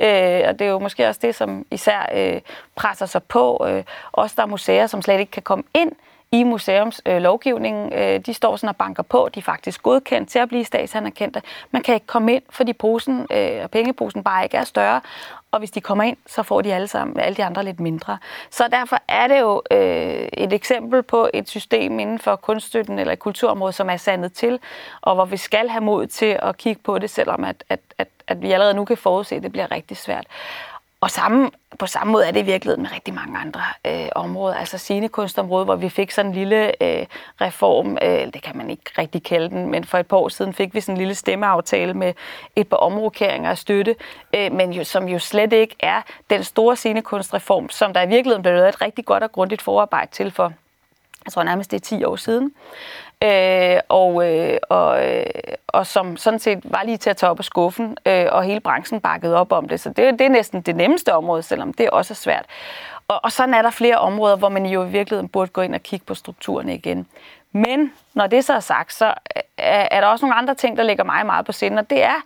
Øh, 0.00 0.48
og 0.48 0.58
det 0.58 0.66
er 0.66 0.70
jo 0.70 0.78
måske 0.78 1.08
også 1.08 1.20
det, 1.22 1.34
som 1.34 1.66
især 1.70 2.08
øh, 2.14 2.40
presser 2.74 3.06
sig 3.06 3.22
på. 3.22 3.66
Øh, 3.68 3.84
også 4.12 4.34
der 4.36 4.42
er 4.42 4.46
museer, 4.46 4.86
som 4.86 5.02
slet 5.02 5.20
ikke 5.20 5.32
kan 5.32 5.42
komme 5.42 5.64
ind 5.74 5.92
i 6.32 6.44
museumslovgivningen. 6.44 7.92
Øh, 7.92 8.20
de 8.20 8.34
står 8.34 8.56
sådan 8.56 8.68
og 8.68 8.76
banker 8.76 9.02
på. 9.02 9.28
De 9.34 9.38
er 9.38 9.42
faktisk 9.42 9.82
godkendt 9.82 10.28
til 10.28 10.38
at 10.38 10.48
blive 10.48 10.64
statsanerkendte. 10.64 11.42
Man 11.70 11.82
kan 11.82 11.94
ikke 11.94 12.06
komme 12.06 12.34
ind, 12.34 12.42
fordi 12.50 12.72
posen 12.72 13.26
øh, 13.30 13.60
og 13.62 13.70
pengeposen 13.70 14.24
bare 14.24 14.44
ikke 14.44 14.56
er 14.56 14.64
større. 14.64 15.00
Og 15.50 15.58
hvis 15.58 15.70
de 15.70 15.80
kommer 15.80 16.04
ind, 16.04 16.16
så 16.26 16.42
får 16.42 16.60
de 16.60 16.74
alle 16.74 16.88
sammen, 16.88 17.20
alle 17.20 17.36
de 17.36 17.44
andre 17.44 17.64
lidt 17.64 17.80
mindre. 17.80 18.18
Så 18.50 18.68
derfor 18.70 18.98
er 19.08 19.28
det 19.28 19.40
jo 19.40 19.62
øh, 19.70 20.28
et 20.32 20.52
eksempel 20.52 21.02
på 21.02 21.28
et 21.34 21.48
system 21.48 21.98
inden 21.98 22.18
for 22.18 22.36
kunststøtten 22.36 22.98
eller 22.98 23.14
kulturområdet, 23.14 23.74
som 23.74 23.90
er 23.90 23.96
sandet 23.96 24.32
til, 24.32 24.58
og 25.00 25.14
hvor 25.14 25.24
vi 25.24 25.36
skal 25.36 25.68
have 25.68 25.84
mod 25.84 26.06
til 26.06 26.38
at 26.42 26.56
kigge 26.56 26.82
på 26.82 26.98
det, 26.98 27.10
selvom 27.10 27.44
at, 27.44 27.64
at, 27.68 27.80
at, 27.98 28.08
at 28.26 28.42
vi 28.42 28.52
allerede 28.52 28.74
nu 28.74 28.84
kan 28.84 28.96
forudse, 28.96 29.36
at 29.36 29.42
det 29.42 29.52
bliver 29.52 29.70
rigtig 29.70 29.96
svært. 29.96 30.26
Og 31.00 31.10
samme, 31.10 31.50
på 31.78 31.86
samme 31.86 32.12
måde 32.12 32.26
er 32.26 32.30
det 32.30 32.40
i 32.40 32.44
virkeligheden 32.44 32.82
med 32.82 32.92
rigtig 32.92 33.14
mange 33.14 33.38
andre 33.38 33.60
øh, 33.86 34.08
områder. 34.14 34.54
Altså 34.54 34.78
scenekunstområdet, 34.78 35.66
hvor 35.66 35.76
vi 35.76 35.88
fik 35.88 36.10
sådan 36.10 36.30
en 36.30 36.34
lille 36.34 36.82
øh, 36.82 37.06
reform, 37.40 37.98
øh, 38.02 38.32
det 38.34 38.42
kan 38.42 38.56
man 38.56 38.70
ikke 38.70 38.90
rigtig 38.98 39.22
kalde 39.22 39.48
den, 39.48 39.70
men 39.70 39.84
for 39.84 39.98
et 39.98 40.06
par 40.06 40.16
år 40.16 40.28
siden 40.28 40.54
fik 40.54 40.74
vi 40.74 40.80
sådan 40.80 40.94
en 40.94 40.98
lille 40.98 41.14
stemmeaftale 41.14 41.94
med 41.94 42.14
et 42.56 42.68
par 42.68 42.76
omrokeringer 42.76 43.50
af 43.50 43.58
støtte, 43.58 43.96
øh, 44.34 44.52
men 44.52 44.72
jo, 44.72 44.84
som 44.84 45.08
jo 45.08 45.18
slet 45.18 45.52
ikke 45.52 45.76
er 45.80 46.02
den 46.30 46.44
store 46.44 46.76
scenekunstreform, 46.76 47.68
som 47.70 47.92
der 47.92 48.02
i 48.02 48.08
virkeligheden 48.08 48.42
blev 48.42 48.54
lavet 48.54 48.68
et 48.68 48.80
rigtig 48.80 49.04
godt 49.04 49.22
og 49.22 49.32
grundigt 49.32 49.62
forarbejde 49.62 50.10
til 50.10 50.30
for, 50.30 50.52
jeg 51.24 51.32
tror 51.32 51.42
nærmest 51.42 51.70
det 51.70 51.76
er 51.76 51.96
10 51.96 52.04
år 52.04 52.16
siden 52.16 52.52
øh, 53.22 53.80
og, 53.88 54.30
øh, 54.30 54.58
og, 54.68 55.06
øh, 55.06 55.24
og 55.66 55.86
som 55.86 56.16
sådan 56.16 56.38
set 56.38 56.60
var 56.64 56.82
lige 56.82 56.96
til 56.96 57.10
at 57.10 57.16
tage 57.16 57.30
op 57.30 57.38
af 57.38 57.44
skuffen, 57.44 57.96
øh, 58.06 58.26
og 58.32 58.44
hele 58.44 58.60
branchen 58.60 59.00
bakkede 59.00 59.36
op 59.36 59.52
om 59.52 59.68
det. 59.68 59.80
Så 59.80 59.88
det, 59.88 60.18
det 60.18 60.20
er 60.20 60.28
næsten 60.28 60.60
det 60.60 60.76
nemmeste 60.76 61.14
område, 61.14 61.42
selvom 61.42 61.72
det 61.72 61.90
også 61.90 62.12
er 62.12 62.16
svært. 62.16 62.46
Og, 63.08 63.20
og 63.24 63.32
sådan 63.32 63.54
er 63.54 63.62
der 63.62 63.70
flere 63.70 63.98
områder, 63.98 64.36
hvor 64.36 64.48
man 64.48 64.66
jo 64.66 64.84
i 64.84 64.88
virkeligheden 64.88 65.28
burde 65.28 65.50
gå 65.50 65.60
ind 65.60 65.74
og 65.74 65.82
kigge 65.82 66.06
på 66.06 66.14
strukturerne 66.14 66.74
igen. 66.74 67.06
Men 67.52 67.92
når 68.14 68.26
det 68.26 68.44
så 68.44 68.52
er 68.52 68.60
sagt, 68.60 68.92
så 68.92 69.14
er, 69.58 69.88
er 69.90 70.00
der 70.00 70.08
også 70.08 70.26
nogle 70.26 70.38
andre 70.38 70.54
ting, 70.54 70.76
der 70.76 70.82
ligger 70.82 71.04
mig 71.04 71.26
meget 71.26 71.46
på 71.46 71.52
sinde, 71.52 71.78
og 71.78 71.90
det 71.90 72.02
er 72.02 72.22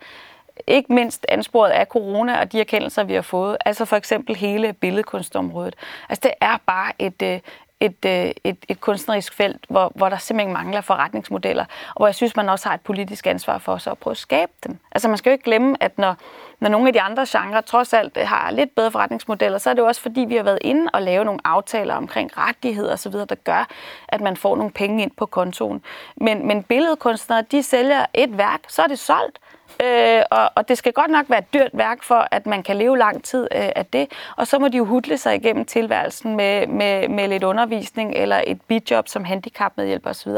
ikke 0.67 0.93
mindst 0.93 1.25
ansporet 1.29 1.69
af 1.69 1.85
corona 1.85 2.39
og 2.39 2.51
de 2.51 2.59
erkendelser, 2.59 3.03
vi 3.03 3.13
har 3.13 3.21
fået. 3.21 3.57
Altså 3.65 3.85
for 3.85 3.95
eksempel 3.95 4.35
hele 4.35 4.73
billedkunstområdet. 4.73 5.75
Altså 6.09 6.21
det 6.23 6.31
er 6.41 6.57
bare 6.65 6.91
et, 6.99 7.21
øh, 7.21 7.39
et, 7.83 8.05
øh, 8.05 8.31
et, 8.43 8.57
et 8.69 8.81
kunstnerisk 8.81 9.33
felt, 9.33 9.65
hvor, 9.69 9.91
hvor 9.95 10.09
der 10.09 10.17
simpelthen 10.17 10.53
mangler 10.53 10.81
forretningsmodeller, 10.81 11.65
og 11.87 11.97
hvor 11.97 12.07
jeg 12.07 12.15
synes, 12.15 12.35
man 12.35 12.49
også 12.49 12.67
har 12.67 12.75
et 12.75 12.81
politisk 12.81 13.27
ansvar 13.27 13.57
for 13.57 13.77
så 13.77 13.91
at 13.91 13.97
prøve 13.97 14.11
at 14.11 14.17
skabe 14.17 14.51
dem. 14.63 14.77
Altså 14.91 15.07
man 15.07 15.17
skal 15.17 15.29
jo 15.29 15.31
ikke 15.31 15.43
glemme, 15.43 15.75
at 15.79 15.97
når, 15.97 16.15
når 16.59 16.69
nogle 16.69 16.87
af 16.87 16.93
de 16.93 17.01
andre 17.01 17.25
genrer 17.27 17.61
trods 17.61 17.93
alt 17.93 18.17
har 18.17 18.51
lidt 18.51 18.75
bedre 18.75 18.91
forretningsmodeller, 18.91 19.57
så 19.57 19.69
er 19.69 19.73
det 19.73 19.81
jo 19.81 19.87
også 19.87 20.01
fordi, 20.01 20.21
vi 20.21 20.35
har 20.35 20.43
været 20.43 20.59
inde 20.61 20.89
og 20.93 21.01
lave 21.01 21.25
nogle 21.25 21.39
aftaler 21.43 21.95
omkring 21.95 22.37
rettigheder 22.37 22.93
osv., 22.93 23.11
der 23.11 23.35
gør, 23.43 23.67
at 24.07 24.21
man 24.21 24.37
får 24.37 24.55
nogle 24.55 24.71
penge 24.71 25.03
ind 25.03 25.11
på 25.17 25.25
kontoen. 25.25 25.81
Men, 26.15 26.47
men 26.47 26.63
billedkunstnere, 26.63 27.41
de 27.41 27.63
sælger 27.63 28.05
et 28.13 28.37
værk, 28.37 28.59
så 28.67 28.81
er 28.81 28.87
det 28.87 28.99
solgt. 28.99 29.39
Øh, 29.83 30.23
og, 30.31 30.51
og 30.55 30.69
det 30.69 30.77
skal 30.77 30.93
godt 30.93 31.11
nok 31.11 31.25
være 31.29 31.39
et 31.39 31.53
dyrt 31.53 31.69
værk 31.73 32.03
for, 32.03 32.27
at 32.31 32.45
man 32.45 32.63
kan 32.63 32.75
leve 32.75 32.97
lang 32.97 33.23
tid 33.23 33.47
øh, 33.55 33.69
af 33.75 33.85
det. 33.85 34.11
Og 34.37 34.47
så 34.47 34.59
må 34.59 34.67
de 34.67 34.77
jo 34.77 34.85
hudle 34.85 35.17
sig 35.17 35.35
igennem 35.35 35.65
tilværelsen 35.65 36.35
med, 36.35 36.67
med, 36.67 37.07
med 37.07 37.27
lidt 37.27 37.43
undervisning 37.43 38.13
eller 38.15 38.41
et 38.47 38.61
bidjob 38.61 39.07
som 39.07 39.23
handicapmedhjælper 39.23 40.09
osv. 40.09 40.31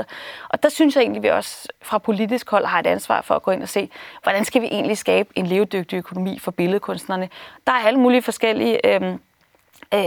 Og 0.50 0.64
der 0.64 0.70
synes 0.70 0.96
jeg 0.96 1.02
egentlig, 1.02 1.20
at 1.20 1.24
vi 1.24 1.30
også 1.30 1.68
fra 1.82 1.98
politisk 1.98 2.50
hold 2.50 2.66
har 2.66 2.80
et 2.80 2.88
ansvar 2.88 3.22
for 3.22 3.36
at 3.36 3.44
gå 3.44 3.52
ind 3.52 3.64
og 3.64 3.70
se, 3.70 3.90
hvordan 4.24 4.46
skal 4.46 4.62
vi 4.62 4.68
egentlig 4.68 4.98
skabe 4.98 5.30
en 5.36 5.46
levedygtig 5.46 5.98
økonomi 5.98 6.40
for 6.40 6.52
billedkunstnerne. 6.52 7.30
Der 7.68 7.74
er 7.74 7.88
alle 7.88 8.00
mulige 8.00 8.22
forskellige... 8.22 9.02
Øh, 9.02 9.18
Øh, 9.94 10.00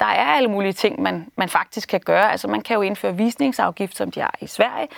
der 0.00 0.06
er 0.06 0.26
alle 0.36 0.48
mulige 0.48 0.72
ting, 0.72 1.02
man, 1.02 1.26
man 1.36 1.48
faktisk 1.48 1.88
kan 1.88 2.00
gøre. 2.00 2.32
Altså 2.32 2.48
man 2.48 2.60
kan 2.60 2.74
jo 2.74 2.82
indføre 2.82 3.16
visningsafgift, 3.16 3.96
som 3.96 4.10
de 4.10 4.20
har 4.20 4.34
i 4.40 4.46
Sverige, 4.46 4.88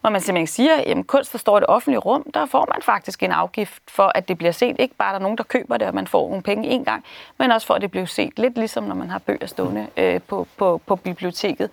hvor 0.00 0.10
man 0.10 0.20
simpelthen 0.20 0.46
siger, 0.46 0.74
at 0.86 1.06
kunst 1.06 1.30
forstår 1.30 1.58
det 1.58 1.68
offentlige 1.68 1.98
rum, 1.98 2.26
der 2.34 2.46
får 2.46 2.68
man 2.74 2.82
faktisk 2.82 3.22
en 3.22 3.32
afgift 3.32 3.82
for, 3.88 4.12
at 4.14 4.28
det 4.28 4.38
bliver 4.38 4.52
set. 4.52 4.76
Ikke 4.78 4.94
bare 4.94 5.12
der 5.12 5.18
er 5.18 5.22
nogen, 5.22 5.38
der 5.38 5.44
køber 5.44 5.76
det, 5.76 5.88
og 5.88 5.94
man 5.94 6.06
får 6.06 6.28
nogle 6.28 6.42
penge 6.42 6.68
en 6.68 6.84
gang, 6.84 7.04
men 7.38 7.50
også 7.50 7.66
for, 7.66 7.74
at 7.74 7.82
det 7.82 7.90
bliver 7.90 8.06
set. 8.06 8.38
Lidt 8.38 8.58
ligesom 8.58 8.84
når 8.84 8.94
man 8.94 9.10
har 9.10 9.18
bøger 9.18 9.46
stående 9.46 9.86
øh, 9.96 10.20
på, 10.28 10.46
på, 10.56 10.80
på 10.86 10.96
biblioteket. 10.96 11.70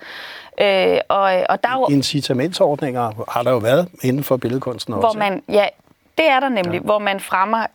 Øh, 0.61 0.97
og, 1.09 1.21
og 1.49 1.63
der 1.63 1.69
er 1.69 1.73
jo, 1.73 1.87
Incitamentsordninger 1.89 3.25
har 3.31 3.43
der 3.43 3.51
jo 3.51 3.57
været 3.57 3.89
inden 4.03 4.23
for 4.23 4.37
billedkunsten 4.37 4.93
også. 4.93 5.07
Hvor 5.07 5.19
man, 5.19 5.43
ja, 5.49 5.67
det 6.17 6.29
er 6.29 6.39
der 6.39 6.49
nemlig, 6.49 6.79
ja. 6.79 6.85
hvor 6.85 6.99
man 6.99 7.19
fremmer, 7.19 7.59
øh, 7.59 7.65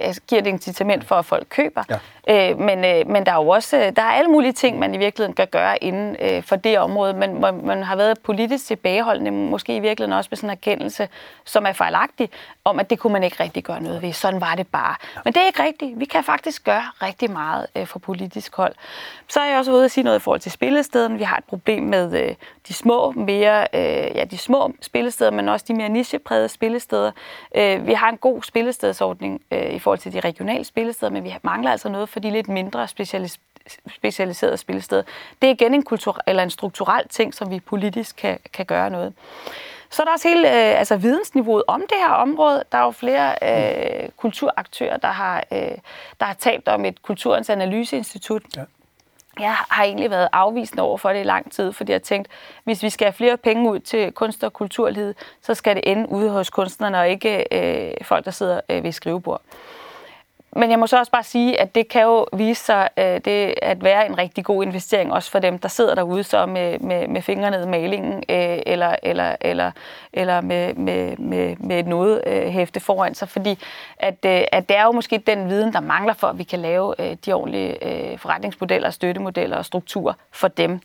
altså 0.00 0.20
giver 0.28 0.40
et 0.40 0.46
incitament 0.46 1.04
for, 1.04 1.14
at 1.14 1.24
folk 1.24 1.46
køber. 1.50 1.82
Ja. 1.90 1.98
Øh, 2.28 2.58
men, 2.58 2.84
øh, 2.84 3.08
men 3.08 3.26
der 3.26 3.32
er 3.32 3.36
jo 3.36 3.48
også 3.48 3.76
øh, 3.76 3.92
der 3.96 4.02
er 4.02 4.10
alle 4.10 4.30
mulige 4.30 4.52
ting, 4.52 4.78
man 4.78 4.94
i 4.94 4.98
virkeligheden 4.98 5.34
kan 5.34 5.46
gøre 5.46 5.84
inden 5.84 6.16
øh, 6.20 6.42
for 6.42 6.56
det 6.56 6.78
område, 6.78 7.14
men 7.14 7.40
man, 7.40 7.66
man 7.66 7.82
har 7.82 7.96
været 7.96 8.18
politisk 8.22 8.66
tilbageholdende, 8.66 9.30
måske 9.30 9.76
i 9.76 9.80
virkeligheden 9.80 10.18
også 10.18 10.28
med 10.30 10.36
sådan 10.36 10.50
en 10.50 10.52
erkendelse, 10.52 11.08
som 11.44 11.66
er 11.66 11.72
fejlagtig, 11.72 12.30
om 12.64 12.80
at 12.80 12.90
det 12.90 12.98
kunne 12.98 13.12
man 13.12 13.22
ikke 13.22 13.42
rigtig 13.42 13.64
gøre 13.64 13.82
noget 13.82 14.02
ved. 14.02 14.12
Sådan 14.12 14.40
var 14.40 14.54
det 14.54 14.66
bare. 14.66 14.94
Men 15.24 15.32
det 15.32 15.42
er 15.42 15.46
ikke 15.46 15.62
rigtigt. 15.62 16.00
Vi 16.00 16.04
kan 16.04 16.24
faktisk 16.24 16.64
gøre 16.64 16.82
rigtig 17.02 17.30
meget 17.30 17.66
øh, 17.76 17.86
fra 17.86 17.98
politisk 17.98 18.56
hold. 18.56 18.74
Så 19.28 19.40
er 19.40 19.50
jeg 19.50 19.58
også 19.58 19.72
ude 19.72 19.84
at 19.84 19.90
sige 19.90 20.04
noget 20.04 20.18
i 20.18 20.22
forhold 20.22 20.40
til 20.40 20.52
spillesteden. 20.52 21.18
Vi 21.18 21.24
har 21.24 21.36
et 21.36 21.44
problem 21.44 21.82
med 21.82 22.22
øh, 22.22 22.34
de 22.68 22.74
små, 22.74 23.10
mere, 23.10 23.66
øh, 23.74 24.16
ja, 24.16 24.24
de 24.24 24.38
små 24.38 24.72
spillesteder, 24.80 25.30
men 25.30 25.48
også 25.48 25.64
de 25.68 25.74
mere 25.74 25.88
nicheprægede 25.88 26.48
spillesteder. 26.48 27.10
Øh, 27.56 27.86
vi 27.86 27.92
har 27.92 28.08
en 28.08 28.16
god 28.16 28.42
spillestedsordning 28.42 29.40
øh, 29.50 29.70
i 29.70 29.78
forhold 29.78 29.98
til 29.98 30.12
de 30.12 30.20
regionale 30.20 30.64
spillesteder, 30.64 31.12
men 31.12 31.24
vi 31.24 31.34
mangler 31.42 31.70
altså 31.70 31.88
noget 31.88 32.08
for 32.16 32.20
de 32.20 32.30
lidt 32.30 32.48
mindre 32.48 32.88
specialis 32.88 33.40
specialiserede 33.94 34.56
spillesteder. 34.56 35.02
Det 35.42 35.48
er 35.48 35.52
igen 35.52 35.74
en, 35.74 35.82
kultur 35.82 36.20
eller 36.26 36.42
en 36.42 36.50
strukturel 36.50 37.08
ting, 37.08 37.34
som 37.34 37.50
vi 37.50 37.60
politisk 37.60 38.16
kan, 38.16 38.38
kan 38.52 38.66
gøre 38.66 38.90
noget. 38.90 39.14
Så 39.90 40.02
er 40.02 40.04
der 40.04 40.12
også 40.12 40.28
hele 40.28 40.48
øh, 40.48 40.78
altså 40.78 40.96
vidensniveauet 40.96 41.62
om 41.66 41.80
det 41.80 41.98
her 41.98 42.08
område. 42.08 42.64
Der 42.72 42.78
er 42.78 42.82
jo 42.82 42.90
flere 42.90 43.34
øh, 43.42 44.08
kulturaktører, 44.16 44.96
der 44.96 45.08
har, 45.08 45.44
øh, 45.52 45.78
der 46.20 46.24
har 46.24 46.34
talt 46.34 46.68
om 46.68 46.84
et 46.84 47.02
kulturens 47.02 47.50
analyseinstitut. 47.50 48.42
Ja. 48.56 48.62
Jeg 49.40 49.52
har 49.52 49.84
egentlig 49.84 50.10
været 50.10 50.28
afvisende 50.32 50.82
over 50.82 50.98
for 50.98 51.12
det 51.12 51.20
i 51.20 51.24
lang 51.24 51.52
tid, 51.52 51.72
fordi 51.72 51.92
jeg 51.92 52.02
tænkt, 52.02 52.28
hvis 52.64 52.82
vi 52.82 52.90
skal 52.90 53.04
have 53.04 53.12
flere 53.12 53.36
penge 53.36 53.70
ud 53.70 53.80
til 53.80 54.12
kunst- 54.12 54.44
og 54.44 54.52
kulturlivet, 54.52 55.14
så 55.42 55.54
skal 55.54 55.76
det 55.76 55.82
ende 55.86 56.08
ude 56.08 56.30
hos 56.30 56.50
kunstnerne 56.50 56.98
og 56.98 57.08
ikke 57.08 57.44
øh, 57.52 58.04
folk, 58.04 58.24
der 58.24 58.30
sidder 58.30 58.60
øh, 58.68 58.84
ved 58.84 58.92
skrivebord. 58.92 59.42
Men 60.56 60.70
jeg 60.70 60.78
må 60.78 60.86
så 60.86 60.98
også 60.98 61.12
bare 61.12 61.24
sige, 61.24 61.60
at 61.60 61.74
det 61.74 61.88
kan 61.88 62.02
jo 62.02 62.26
vise 62.32 62.64
sig 62.64 62.88
øh, 62.96 63.20
det 63.24 63.54
at 63.62 63.84
være 63.84 64.06
en 64.06 64.18
rigtig 64.18 64.44
god 64.44 64.62
investering, 64.62 65.12
også 65.12 65.30
for 65.30 65.38
dem, 65.38 65.58
der 65.58 65.68
sidder 65.68 65.94
derude 65.94 66.22
så 66.24 66.46
med, 66.46 66.78
med, 66.78 67.08
med 67.08 67.22
fingrene 67.22 67.62
i 67.62 67.66
malingen, 67.66 68.16
øh, 68.28 68.58
eller, 68.66 68.96
eller, 69.02 69.36
eller, 69.40 69.70
eller 70.12 70.40
med, 70.40 70.74
med, 70.74 71.16
med, 71.16 71.56
med 71.56 71.78
et 71.78 71.86
noget 71.86 72.22
øh, 72.26 72.46
hæfte 72.46 72.80
foran 72.80 73.14
sig, 73.14 73.28
fordi 73.28 73.58
at, 73.96 74.24
øh, 74.26 74.42
at 74.52 74.68
det 74.68 74.76
er 74.76 74.84
jo 74.84 74.92
måske 74.92 75.18
den 75.18 75.48
viden, 75.48 75.72
der 75.72 75.80
mangler 75.80 76.14
for, 76.14 76.26
at 76.26 76.38
vi 76.38 76.44
kan 76.44 76.58
lave 76.58 76.94
øh, 76.98 77.16
de 77.26 77.32
ordentlige 77.32 77.84
øh, 78.12 78.18
forretningsmodeller, 78.18 78.90
støttemodeller 78.90 79.56
og 79.56 79.64
strukturer 79.64 80.14
for 80.30 80.48
dem. 80.48 80.80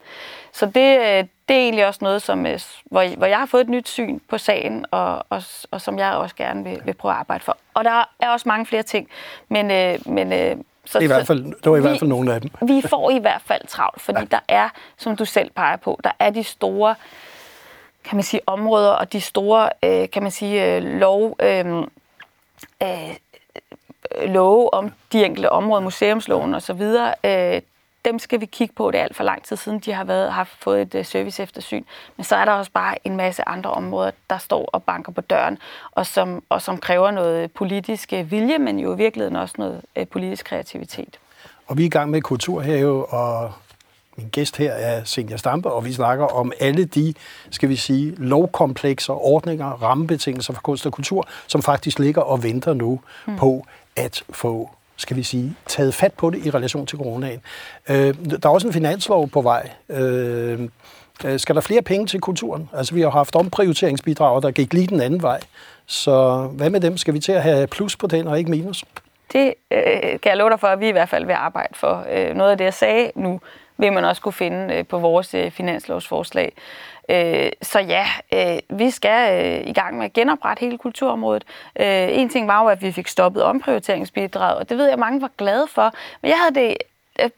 Så 0.53 0.65
det, 0.65 0.99
øh, 0.99 1.25
det 1.51 1.59
er 1.59 1.63
egentlig 1.63 1.87
også 1.87 1.99
noget, 2.01 2.21
som, 2.21 2.45
øh, 2.45 2.59
hvor, 2.85 3.15
hvor 3.17 3.25
jeg 3.25 3.39
har 3.39 3.45
fået 3.45 3.61
et 3.61 3.69
nyt 3.69 3.89
syn 3.89 4.19
på 4.29 4.37
sagen, 4.37 4.85
og, 4.91 5.25
og, 5.29 5.43
og 5.71 5.81
som 5.81 5.99
jeg 5.99 6.13
også 6.13 6.35
gerne 6.35 6.63
vil, 6.63 6.81
vil 6.85 6.93
prøve 6.93 7.11
at 7.11 7.17
arbejde 7.17 7.43
for. 7.43 7.57
Og 7.73 7.83
der 7.83 8.03
er 8.19 8.29
også 8.29 8.49
mange 8.49 8.65
flere 8.65 8.83
ting, 8.83 9.07
men, 9.49 9.71
øh, 9.71 9.99
men 10.05 10.33
øh, 10.33 10.57
så, 10.85 10.99
det, 10.99 11.03
i 11.03 11.07
hvert 11.07 11.27
fald, 11.27 11.43
det 11.43 11.71
var 11.71 11.77
i 11.77 11.79
vi, 11.79 11.87
hvert 11.87 11.99
fald 11.99 12.09
nogle 12.09 12.33
af 12.33 12.41
dem. 12.41 12.49
Vi 12.61 12.81
får 12.89 13.09
i 13.09 13.19
hvert 13.19 13.41
fald 13.45 13.67
travlt, 13.67 14.01
fordi 14.01 14.19
ja. 14.19 14.25
der 14.31 14.39
er, 14.47 14.69
som 14.97 15.15
du 15.15 15.25
selv 15.25 15.51
peger 15.55 15.75
på, 15.75 15.99
der 16.03 16.11
er 16.19 16.29
de 16.29 16.43
store 16.43 16.95
kan 18.03 18.15
man 18.15 18.23
sige, 18.23 18.41
områder 18.47 18.89
og 18.89 19.13
de 19.13 19.21
store, 19.21 19.69
øh, 19.83 20.09
kan 20.09 20.23
man 20.23 20.31
sige, 20.31 20.75
øh, 20.75 20.83
lov, 20.83 21.35
øh, 21.39 21.83
øh, 22.83 23.15
love 24.27 24.73
om 24.73 24.91
de 25.11 25.25
enkelte 25.25 25.51
områder, 25.51 25.81
museumsloven 25.81 26.53
osv., 26.53 26.81
øh, 27.25 27.61
dem 28.05 28.19
skal 28.19 28.41
vi 28.41 28.45
kigge 28.45 28.73
på. 28.73 28.91
Det 28.91 28.99
er 28.99 29.03
alt 29.03 29.15
for 29.15 29.23
lang 29.23 29.43
tid 29.43 29.55
siden, 29.55 29.79
de 29.79 29.93
har 29.93 30.03
været, 30.03 30.33
har 30.33 30.43
fået 30.59 30.81
et 30.81 30.95
uh, 30.95 31.05
service 31.05 31.43
eftersyn. 31.43 31.83
Men 32.17 32.23
så 32.23 32.35
er 32.35 32.45
der 32.45 32.51
også 32.51 32.71
bare 32.71 33.07
en 33.07 33.15
masse 33.15 33.49
andre 33.49 33.71
områder, 33.71 34.11
der 34.29 34.37
står 34.37 34.65
og 34.65 34.83
banker 34.83 35.11
på 35.11 35.21
døren, 35.21 35.57
og 35.91 36.05
som, 36.05 36.43
og 36.49 36.61
som 36.61 36.77
kræver 36.77 37.11
noget 37.11 37.51
politisk 37.51 38.13
øh, 38.13 38.31
vilje, 38.31 38.57
men 38.57 38.79
jo 38.79 38.93
i 38.93 38.97
virkeligheden 38.97 39.35
også 39.35 39.55
noget 39.57 39.81
uh, 39.99 40.07
politisk 40.07 40.45
kreativitet. 40.45 41.19
Og 41.67 41.77
vi 41.77 41.83
er 41.83 41.87
i 41.87 41.89
gang 41.89 42.09
med 42.09 42.21
Kulturhave, 42.21 43.05
og 43.05 43.51
min 44.17 44.29
gæst 44.29 44.57
her 44.57 44.71
er 44.71 45.03
Senja 45.03 45.37
Stampe, 45.37 45.71
og 45.71 45.85
vi 45.85 45.93
snakker 45.93 46.25
om 46.25 46.51
alle 46.59 46.85
de, 46.85 47.13
skal 47.49 47.69
vi 47.69 47.75
sige, 47.75 48.15
lovkomplekser, 48.17 49.13
ordninger, 49.13 49.65
rammebetingelser 49.65 50.53
for 50.53 50.61
kunst 50.61 50.85
og 50.85 50.91
kultur, 50.91 51.27
som 51.47 51.61
faktisk 51.61 51.99
ligger 51.99 52.21
og 52.21 52.43
venter 52.43 52.73
nu 52.73 52.99
hmm. 53.25 53.37
på 53.37 53.65
at 53.95 54.23
få 54.29 54.69
skal 55.01 55.17
vi 55.17 55.23
sige, 55.23 55.55
taget 55.67 55.93
fat 55.93 56.13
på 56.13 56.29
det 56.29 56.45
i 56.45 56.49
relation 56.49 56.85
til 56.85 56.97
coronaen. 56.97 57.41
Øh, 57.89 58.15
der 58.41 58.49
er 58.49 58.49
også 58.49 58.67
en 58.67 58.73
finanslov 58.73 59.29
på 59.29 59.41
vej. 59.41 59.69
Øh, 59.89 60.59
øh 61.25 61.39
skal 61.39 61.55
der 61.55 61.61
flere 61.61 61.81
penge 61.81 62.07
til 62.07 62.19
kulturen? 62.19 62.69
Altså, 62.73 62.93
vi 62.95 63.01
har 63.01 63.09
haft 63.09 63.35
omprioriteringsbidrag, 63.35 64.41
der 64.41 64.51
gik 64.51 64.73
lige 64.73 64.87
den 64.87 65.01
anden 65.01 65.21
vej. 65.21 65.39
Så 65.85 66.47
hvad 66.51 66.69
med 66.69 66.79
dem? 66.79 66.97
Skal 66.97 67.13
vi 67.13 67.19
til 67.19 67.31
at 67.31 67.43
have 67.43 67.67
plus 67.67 67.95
på 67.95 68.07
den 68.07 68.27
og 68.27 68.39
ikke 68.39 68.51
minus? 68.51 68.83
Det 69.33 69.53
øh, 69.71 69.81
kan 70.01 70.29
jeg 70.29 70.37
love 70.37 70.49
dig 70.49 70.59
for, 70.59 70.67
at 70.67 70.79
vi 70.79 70.87
i 70.87 70.91
hvert 70.91 71.09
fald 71.09 71.25
vil 71.25 71.33
arbejde 71.33 71.73
for. 71.73 72.05
Øh, 72.11 72.35
noget 72.35 72.51
af 72.51 72.57
det, 72.57 72.65
jeg 72.65 72.73
sagde 72.73 73.11
nu, 73.15 73.41
vil 73.77 73.93
man 73.93 74.05
også 74.05 74.21
kunne 74.21 74.33
finde 74.33 74.75
øh, 74.75 74.85
på 74.85 74.99
vores 74.99 75.33
øh, 75.33 75.51
finanslovsforslag. 75.51 76.53
Øh, 77.11 77.51
så 77.61 77.79
ja, 77.79 78.05
øh, 78.33 78.79
vi 78.79 78.89
skal 78.89 79.45
øh, 79.45 79.67
i 79.67 79.73
gang 79.73 79.97
med 79.97 80.05
at 80.05 80.13
genoprette 80.13 80.61
hele 80.61 80.77
kulturområdet. 80.77 81.43
Øh, 81.79 82.07
en 82.11 82.29
ting 82.29 82.47
var 82.47 82.63
jo, 82.63 82.67
at 82.67 82.81
vi 82.81 82.91
fik 82.91 83.07
stoppet 83.07 83.43
omprioriteringsbidraget, 83.43 84.57
og 84.57 84.69
det 84.69 84.77
ved 84.77 84.89
jeg, 84.89 84.99
mange 84.99 85.21
var 85.21 85.31
glade 85.37 85.67
for. 85.67 85.93
Men 86.21 86.29
jeg 86.29 86.37
havde 86.37 86.55
det 86.55 86.77
øh, 87.19 87.29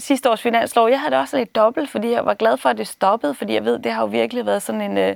sidste 0.00 0.30
års 0.30 0.42
finanslov, 0.42 0.88
jeg 0.88 1.00
havde 1.00 1.10
det 1.10 1.20
også 1.20 1.36
lidt 1.36 1.54
dobbelt, 1.54 1.90
fordi 1.90 2.10
jeg 2.10 2.26
var 2.26 2.34
glad 2.34 2.56
for, 2.56 2.68
at 2.68 2.78
det 2.78 2.86
stoppede, 2.86 3.34
fordi 3.34 3.54
jeg 3.54 3.64
ved, 3.64 3.78
det 3.78 3.92
har 3.92 4.02
jo 4.02 4.06
virkelig 4.06 4.46
været 4.46 4.62
sådan 4.62 4.80
en, 4.80 4.98
øh, 4.98 5.08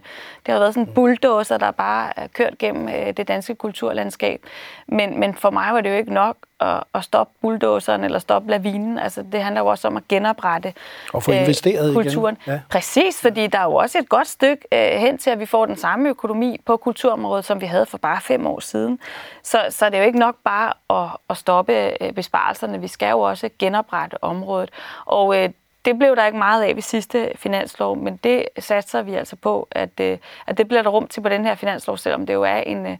det 0.47 0.53
har 0.53 0.59
været 0.59 0.75
sådan 0.75 0.89
en 0.89 0.95
bulldozer, 0.95 1.59
der 1.59 1.71
bare 1.71 2.19
er 2.19 2.27
kørt 2.27 2.59
gennem 2.59 2.89
øh, 2.89 3.17
det 3.17 3.29
danske 3.29 3.55
kulturlandskab. 3.55 4.43
Men, 4.87 5.21
men 5.21 5.35
for 5.35 5.51
mig 5.51 5.75
var 5.75 5.81
det 5.81 5.91
jo 5.91 5.95
ikke 5.95 6.15
nok 6.15 6.37
at, 6.61 6.85
at 6.95 7.05
stoppe 7.05 7.33
bulldozeren 7.43 8.05
eller 8.05 8.19
stoppe 8.19 8.51
lavinen. 8.51 8.99
Altså, 8.99 9.25
det 9.33 9.43
handler 9.43 9.61
jo 9.61 9.67
også 9.67 9.89
om 9.89 9.97
at 9.97 10.09
genoprette 10.09 10.73
og 11.13 11.23
få 11.23 11.33
investeret 11.33 11.89
øh, 11.89 11.95
kulturen. 11.95 12.37
Igen. 12.43 12.53
Ja. 12.55 12.61
Præcis, 12.71 13.21
fordi 13.21 13.47
der 13.47 13.59
er 13.59 13.65
jo 13.65 13.75
også 13.75 13.99
et 13.99 14.09
godt 14.09 14.29
stykke 14.29 14.65
øh, 14.73 15.01
hen 15.01 15.19
til, 15.19 15.31
at 15.31 15.41
vi 15.41 15.47
får 15.47 15.67
den 15.67 15.77
samme 15.77 16.09
økonomi 16.09 16.61
på 16.67 16.77
kulturområdet, 16.77 17.45
som 17.45 17.61
vi 17.61 17.67
havde 17.67 17.87
for 17.87 17.99
bare 17.99 18.21
fem 18.21 18.47
år 18.47 18.61
siden. 18.61 18.99
Så, 19.43 19.67
så 19.71 19.87
det 19.87 19.95
er 19.95 19.99
jo 19.99 20.07
ikke 20.07 20.19
nok 20.19 20.37
bare 20.45 20.73
at, 20.91 21.11
at 21.31 21.37
stoppe 21.37 22.03
øh, 22.05 22.13
besparelserne. 22.13 22.81
Vi 22.81 22.89
skal 22.89 23.11
jo 23.11 23.21
også 23.21 23.51
genoprette 23.59 24.25
området. 24.25 24.71
Og 25.05 25.37
øh, 25.37 25.51
det 25.85 25.99
blev 25.99 26.17
der 26.17 26.27
ikke 26.27 26.39
meget 26.39 26.63
af 26.63 26.75
ved 26.75 26.83
sidste 26.83 27.33
finanslov, 27.37 27.97
men 27.97 28.17
det 28.25 28.45
satser 28.59 29.03
vi 29.03 29.15
altså 29.15 29.37
på, 29.37 29.69
at, 29.71 30.01
øh, 30.01 30.19
at 30.47 30.59
det 30.59 30.69
bliver 30.69 30.83
der 30.83 30.91
rum 30.91 31.09
til 31.09 31.21
på 31.21 31.29
den 31.29 31.45
her 31.45 31.55
finanslov, 31.55 31.97
selvom 31.97 32.27
det 32.27 32.35
jo 32.35 32.43
er 32.43 32.57
en, 32.57 32.87
øh, 32.87 32.97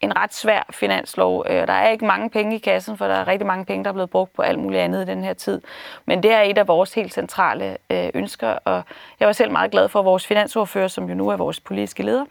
en 0.00 0.16
ret 0.16 0.34
svær 0.34 0.62
finanslov. 0.70 1.44
Øh, 1.48 1.66
der 1.66 1.72
er 1.72 1.88
ikke 1.88 2.04
mange 2.04 2.30
penge 2.30 2.56
i 2.56 2.58
kassen, 2.58 2.96
for 2.96 3.06
der 3.06 3.14
er 3.14 3.28
rigtig 3.28 3.46
mange 3.46 3.64
penge, 3.64 3.84
der 3.84 3.90
er 3.90 3.94
blevet 3.94 4.10
brugt 4.10 4.32
på 4.32 4.42
alt 4.42 4.58
muligt 4.58 4.82
andet 4.82 5.02
i 5.02 5.06
den 5.06 5.24
her 5.24 5.34
tid. 5.34 5.60
Men 6.06 6.22
det 6.22 6.32
er 6.32 6.40
et 6.40 6.58
af 6.58 6.68
vores 6.68 6.94
helt 6.94 7.14
centrale 7.14 7.76
øh, 7.90 8.10
ønsker, 8.14 8.48
og 8.48 8.82
jeg 9.20 9.26
var 9.26 9.32
selv 9.32 9.50
meget 9.50 9.70
glad 9.70 9.88
for 9.88 10.02
vores 10.02 10.26
finansordfører, 10.26 10.88
som 10.88 11.08
jo 11.08 11.14
nu 11.14 11.28
er 11.28 11.36
vores 11.36 11.60
politiske 11.60 12.02
leder, 12.02 12.24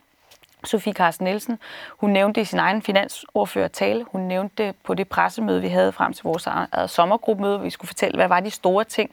Sofie 0.63 0.93
Carsten 0.93 1.25
Nielsen, 1.25 1.59
hun 1.89 2.09
nævnte 2.09 2.41
i 2.41 2.43
sin 2.43 2.59
egen 2.59 2.81
finansordførertale, 2.81 4.05
hun 4.11 4.21
nævnte 4.21 4.63
det 4.63 4.75
på 4.83 4.93
det 4.93 5.07
pressemøde, 5.07 5.61
vi 5.61 5.67
havde 5.67 5.91
frem 5.91 6.13
til 6.13 6.23
vores 6.23 6.47
sommergruppemøde, 6.91 7.57
hvor 7.57 7.63
vi 7.63 7.69
skulle 7.69 7.87
fortælle, 7.87 8.17
hvad 8.17 8.27
var 8.27 8.39
de 8.39 8.51
store 8.51 8.83
ting, 8.83 9.11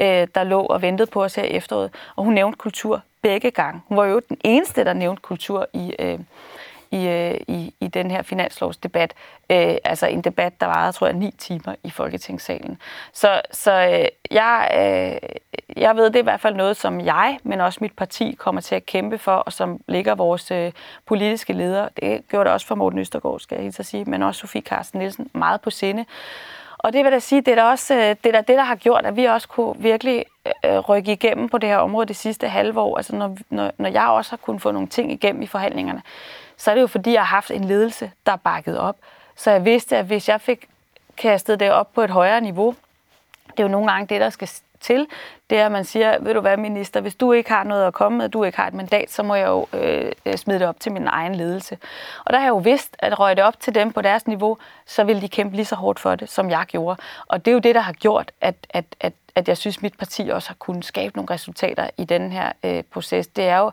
øh, 0.00 0.26
der 0.34 0.44
lå 0.44 0.60
og 0.60 0.82
ventede 0.82 1.10
på 1.10 1.24
os 1.24 1.34
her 1.34 1.42
i 1.42 1.50
efteråret. 1.50 1.90
Og 2.16 2.24
hun 2.24 2.34
nævnte 2.34 2.56
kultur 2.56 3.02
begge 3.22 3.50
gange. 3.50 3.80
Hun 3.88 3.96
var 3.96 4.04
jo 4.04 4.20
den 4.28 4.36
eneste, 4.44 4.84
der 4.84 4.92
nævnte 4.92 5.22
kultur 5.22 5.66
i, 5.72 5.94
øh, 5.98 6.18
i, 6.90 7.08
øh, 7.08 7.40
i, 7.48 7.74
i 7.80 7.88
den 7.88 8.10
her 8.10 8.22
finanslovsdebat. 8.22 9.14
Øh, 9.50 9.76
altså 9.84 10.06
en 10.06 10.20
debat, 10.20 10.60
der 10.60 10.66
varede, 10.66 10.92
tror 10.92 11.06
jeg, 11.06 11.16
ni 11.16 11.34
timer 11.38 11.74
i 11.84 11.90
Folketingssalen. 11.90 12.78
Så, 13.12 13.40
så 13.52 13.72
øh, 13.72 14.08
jeg, 14.30 14.70
øh, 14.74 15.28
jeg 15.76 15.96
ved, 15.96 16.04
det 16.04 16.16
er 16.16 16.20
i 16.20 16.22
hvert 16.22 16.40
fald 16.40 16.54
noget, 16.54 16.76
som 16.76 17.00
jeg, 17.00 17.38
men 17.42 17.60
også 17.60 17.78
mit 17.80 17.96
parti, 17.96 18.36
kommer 18.38 18.60
til 18.60 18.74
at 18.74 18.86
kæmpe 18.86 19.18
for, 19.18 19.32
og 19.32 19.52
som 19.52 19.80
ligger 19.88 20.14
vores 20.14 20.50
øh, 20.50 20.72
politiske 21.06 21.52
leder. 21.52 21.88
Det 22.00 22.28
gjorde 22.28 22.44
det 22.44 22.52
også 22.52 22.66
for 22.66 22.74
Morten 22.74 22.98
Østergaard, 22.98 23.40
skal 23.40 23.54
jeg 23.54 23.62
helt 23.62 23.86
sige, 23.86 24.04
men 24.04 24.22
også 24.22 24.40
Sofie 24.40 24.62
Carsten 24.62 24.98
Nielsen, 24.98 25.30
meget 25.32 25.60
på 25.60 25.70
sinde. 25.70 26.04
Og 26.78 26.92
det 26.92 27.04
vil 27.04 27.12
da 27.12 27.18
sige, 27.18 27.40
det 27.40 27.48
er 27.48 27.54
da 27.54 27.64
også 27.64 27.94
øh, 27.94 28.16
det, 28.24 28.34
er 28.34 28.40
det, 28.40 28.56
der 28.56 28.62
har 28.62 28.74
gjort, 28.74 29.06
at 29.06 29.16
vi 29.16 29.24
også 29.24 29.48
kunne 29.48 29.74
virkelig 29.78 30.24
øh, 30.64 30.78
rykke 30.78 31.12
igennem 31.12 31.48
på 31.48 31.58
det 31.58 31.68
her 31.68 31.76
område 31.76 32.06
det 32.06 32.16
sidste 32.16 32.48
halve 32.48 32.80
år. 32.80 32.96
Altså 32.96 33.16
når, 33.16 33.36
når, 33.50 33.72
når 33.78 33.88
jeg 33.88 34.06
også 34.08 34.30
har 34.30 34.36
kunnet 34.36 34.62
få 34.62 34.70
nogle 34.70 34.88
ting 34.88 35.12
igennem 35.12 35.42
i 35.42 35.46
forhandlingerne, 35.46 36.02
så 36.58 36.70
er 36.70 36.74
det 36.74 36.82
jo 36.82 36.86
fordi, 36.86 37.12
jeg 37.12 37.20
har 37.20 37.36
haft 37.36 37.50
en 37.50 37.64
ledelse, 37.64 38.10
der 38.26 38.32
er 38.32 38.36
bakket 38.36 38.78
op. 38.78 38.96
Så 39.36 39.50
jeg 39.50 39.64
vidste, 39.64 39.96
at 39.96 40.04
hvis 40.04 40.28
jeg 40.28 40.40
fik 40.40 40.68
kastet 41.16 41.60
det 41.60 41.70
op 41.70 41.94
på 41.94 42.02
et 42.02 42.10
højere 42.10 42.40
niveau, 42.40 42.74
det 43.50 43.58
er 43.58 43.62
jo 43.62 43.68
nogle 43.68 43.90
gange 43.90 44.06
det, 44.06 44.20
der 44.20 44.30
skal 44.30 44.48
til, 44.80 45.06
det 45.50 45.58
er, 45.58 45.66
at 45.66 45.72
man 45.72 45.84
siger, 45.84 46.18
ved 46.20 46.34
du 46.34 46.40
hvad, 46.40 46.56
minister, 46.56 47.00
hvis 47.00 47.14
du 47.14 47.32
ikke 47.32 47.50
har 47.50 47.64
noget 47.64 47.86
at 47.86 47.94
komme 47.94 48.18
med, 48.18 48.28
du 48.28 48.44
ikke 48.44 48.58
har 48.58 48.66
et 48.66 48.74
mandat, 48.74 49.10
så 49.10 49.22
må 49.22 49.34
jeg 49.34 49.46
jo 49.46 49.66
øh, 49.72 50.36
smide 50.36 50.58
det 50.58 50.68
op 50.68 50.80
til 50.80 50.92
min 50.92 51.06
egen 51.06 51.34
ledelse. 51.34 51.78
Og 52.24 52.32
der 52.32 52.38
har 52.38 52.46
jeg 52.46 52.50
jo 52.50 52.56
vidst, 52.56 52.96
at 52.98 53.18
røg 53.20 53.36
det 53.36 53.44
op 53.44 53.60
til 53.60 53.74
dem 53.74 53.92
på 53.92 54.02
deres 54.02 54.26
niveau, 54.26 54.58
så 54.86 55.04
vil 55.04 55.22
de 55.22 55.28
kæmpe 55.28 55.56
lige 55.56 55.66
så 55.66 55.74
hårdt 55.74 55.98
for 55.98 56.14
det, 56.14 56.30
som 56.30 56.50
jeg 56.50 56.64
gjorde. 56.68 57.00
Og 57.28 57.44
det 57.44 57.50
er 57.50 57.52
jo 57.52 57.58
det, 57.58 57.74
der 57.74 57.80
har 57.80 57.92
gjort, 57.92 58.32
at, 58.40 58.54
at, 58.70 58.84
at, 59.00 59.12
at 59.34 59.48
jeg 59.48 59.56
synes, 59.56 59.82
mit 59.82 59.98
parti 59.98 60.28
også 60.28 60.48
har 60.48 60.56
kunnet 60.58 60.84
skabe 60.84 61.16
nogle 61.16 61.34
resultater 61.34 61.90
i 61.96 62.04
den 62.04 62.32
her 62.32 62.52
øh, 62.64 62.82
proces. 62.92 63.26
Det 63.26 63.44
er 63.44 63.58
jo, 63.58 63.72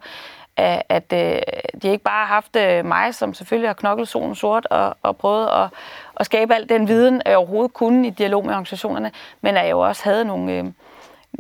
at, 0.58 0.84
at 0.90 1.14
øh, 1.14 1.42
de 1.82 1.88
ikke 1.88 2.04
bare 2.04 2.26
har 2.26 2.34
haft 2.34 2.56
øh, 2.56 2.86
mig, 2.86 3.16
som 3.16 3.34
selvfølgelig 3.34 3.70
har 3.70 3.74
knoklet 3.74 4.08
solen 4.08 4.36
sort 4.36 4.66
og, 4.66 4.98
og 5.02 5.18
prøvet 5.18 5.48
at, 5.48 5.70
at 6.16 6.26
skabe 6.26 6.56
al 6.56 6.70
den 6.70 6.88
viden, 6.88 7.22
jeg 7.26 7.38
overhovedet 7.38 7.74
kunne 7.74 8.08
i 8.08 8.10
dialog 8.10 8.46
med 8.46 8.54
organisationerne, 8.54 9.12
men 9.42 9.58
at 9.58 9.64
jeg 9.64 9.72
jo 9.72 9.80
også 9.80 10.04
havde 10.04 10.26
nogle, 10.26 10.52
øh, 10.52 10.66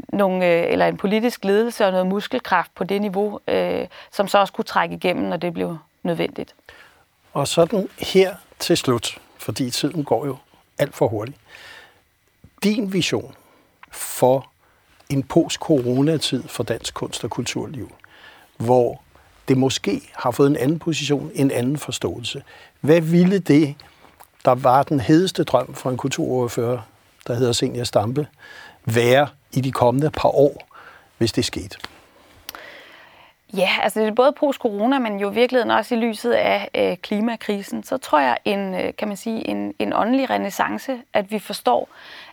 nogle 0.10 0.46
øh, 0.46 0.72
eller 0.72 0.88
en 0.88 0.98
politisk 0.98 1.46
ledelse 1.46 1.86
og 1.86 1.92
noget 1.92 2.08
muskelkraft 2.08 2.76
på 2.76 2.84
det 2.84 3.02
niveau, 3.02 3.40
øh, 3.48 3.88
som 4.12 4.28
så 4.28 4.38
også 4.38 4.54
kunne 4.54 4.66
trække 4.66 4.96
igennem, 4.96 5.24
når 5.24 5.38
det 5.38 5.54
blev 5.54 5.78
nødvendigt. 6.04 6.56
Og 7.34 7.48
sådan 7.48 7.90
her 8.00 8.36
til 8.60 8.78
slut, 8.78 9.18
fordi 9.38 9.70
tiden 9.70 10.04
går 10.04 10.26
jo 10.26 10.38
alt 10.78 10.96
for 10.96 11.08
hurtigt. 11.08 11.38
Din 12.64 12.94
vision 12.94 13.36
for 13.92 14.50
en 15.10 15.24
post-coronatid 15.24 16.44
for 16.48 16.64
dansk 16.64 16.94
kunst- 16.94 17.24
og 17.24 17.30
kulturliv, 17.30 17.96
hvor 18.58 19.02
det 19.48 19.58
måske 19.58 20.02
har 20.14 20.32
fået 20.32 20.50
en 20.50 20.58
anden 20.58 20.80
position, 20.80 21.32
en 21.36 21.52
anden 21.52 21.78
forståelse. 21.78 22.44
Hvad 22.82 23.02
ville 23.02 23.40
det, 23.40 23.76
der 24.46 24.56
var 24.56 24.84
den 24.84 25.00
hedeste 25.00 25.44
drøm 25.44 25.74
for 25.74 25.90
en 25.90 25.98
kulturoverfører, 25.98 26.80
der 27.28 27.34
hedder 27.34 27.52
Senior 27.52 27.84
Stampe, 27.84 28.28
være 28.86 29.28
i 29.52 29.62
de 29.62 29.72
kommende 29.72 30.12
par 30.12 30.36
år, 30.36 30.68
hvis 31.18 31.32
det 31.32 31.46
skete? 31.46 31.78
Ja, 33.58 33.70
altså 33.82 34.00
det 34.00 34.08
er 34.08 34.14
både 34.14 34.34
post-corona, 34.40 35.00
men 35.00 35.20
jo 35.20 35.32
i 35.32 35.34
virkeligheden 35.34 35.72
også 35.72 35.96
i 35.96 35.98
lyset 35.98 36.32
af 36.32 36.70
øh, 36.76 36.98
klimakrisen, 36.98 37.84
så 37.84 37.98
tror 37.98 38.20
jeg, 38.20 38.38
en, 38.46 38.74
øh, 38.74 38.94
kan 38.98 39.08
man 39.08 39.18
sige, 39.18 39.48
en, 39.48 39.74
en 39.80 39.94
åndelig 39.94 40.30
renaissance, 40.30 40.98
at 41.14 41.32
vi 41.32 41.40
forstår, 41.40 41.90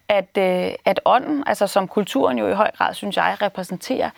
at, 0.08 0.38
øh, 0.38 0.72
at 0.84 1.00
ånden, 1.04 1.44
altså 1.46 1.66
som 1.66 1.88
kulturen 1.88 2.38
jo 2.38 2.48
i 2.48 2.52
høj 2.52 2.70
grad, 2.78 2.94
synes 2.94 3.16
jeg, 3.16 3.36
repræsenterer, 3.42 4.10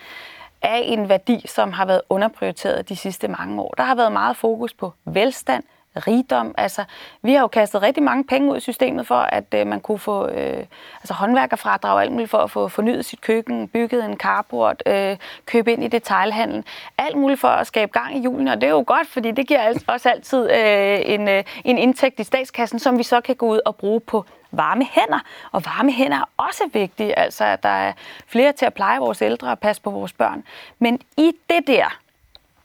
er 0.64 0.76
en 0.76 1.08
værdi, 1.08 1.44
som 1.46 1.72
har 1.72 1.86
været 1.86 2.00
underprioriteret 2.08 2.88
de 2.88 2.96
sidste 2.96 3.28
mange 3.28 3.62
år. 3.62 3.74
Der 3.76 3.82
har 3.82 3.94
været 3.94 4.12
meget 4.12 4.36
fokus 4.36 4.74
på 4.74 4.92
velstand, 5.04 5.64
rigdom. 5.96 6.54
Altså, 6.58 6.84
vi 7.22 7.32
har 7.32 7.40
jo 7.40 7.46
kastet 7.46 7.82
rigtig 7.82 8.02
mange 8.02 8.24
penge 8.24 8.52
ud 8.52 8.56
i 8.56 8.60
systemet 8.60 9.06
for, 9.06 9.14
at 9.14 9.44
øh, 9.54 9.66
man 9.66 9.80
kunne 9.80 9.98
få 9.98 10.28
øh, 10.28 10.64
altså 10.96 11.14
håndværkerfradrag 11.14 11.94
og 11.94 12.02
alt 12.02 12.12
muligt 12.12 12.30
for 12.30 12.38
at 12.38 12.50
få 12.50 12.68
fornyet 12.68 13.04
sit 13.04 13.20
køkken, 13.20 13.68
bygget 13.68 14.04
en 14.04 14.16
carport, 14.16 14.82
øh, 14.86 15.16
købe 15.46 15.72
ind 15.72 15.84
i 15.84 15.88
detailhandlen. 15.88 16.64
Alt 16.98 17.16
muligt 17.16 17.40
for 17.40 17.48
at 17.48 17.66
skabe 17.66 17.92
gang 17.92 18.16
i 18.16 18.20
julen, 18.20 18.48
og 18.48 18.60
det 18.60 18.66
er 18.66 18.70
jo 18.70 18.84
godt, 18.86 19.08
fordi 19.08 19.30
det 19.30 19.48
giver 19.48 19.74
også 19.86 20.08
altid 20.08 20.50
øh, 20.50 21.00
en, 21.04 21.28
øh, 21.28 21.44
en 21.64 21.78
indtægt 21.78 22.20
i 22.20 22.24
statskassen, 22.24 22.78
som 22.78 22.98
vi 22.98 23.02
så 23.02 23.20
kan 23.20 23.36
gå 23.36 23.48
ud 23.48 23.60
og 23.64 23.76
bruge 23.76 24.00
på 24.00 24.24
varme 24.56 24.86
hænder. 24.90 25.18
Og 25.52 25.64
varme 25.64 25.92
hænder 25.92 26.16
er 26.16 26.24
også 26.36 26.70
vigtige, 26.72 27.18
altså 27.18 27.44
at 27.44 27.62
der 27.62 27.68
er 27.68 27.92
flere 28.26 28.52
til 28.52 28.66
at 28.66 28.74
pleje 28.74 28.98
vores 28.98 29.22
ældre 29.22 29.50
og 29.50 29.58
passe 29.58 29.82
på 29.82 29.90
vores 29.90 30.12
børn. 30.12 30.44
Men 30.78 31.00
i 31.16 31.32
det 31.50 31.66
der 31.66 31.98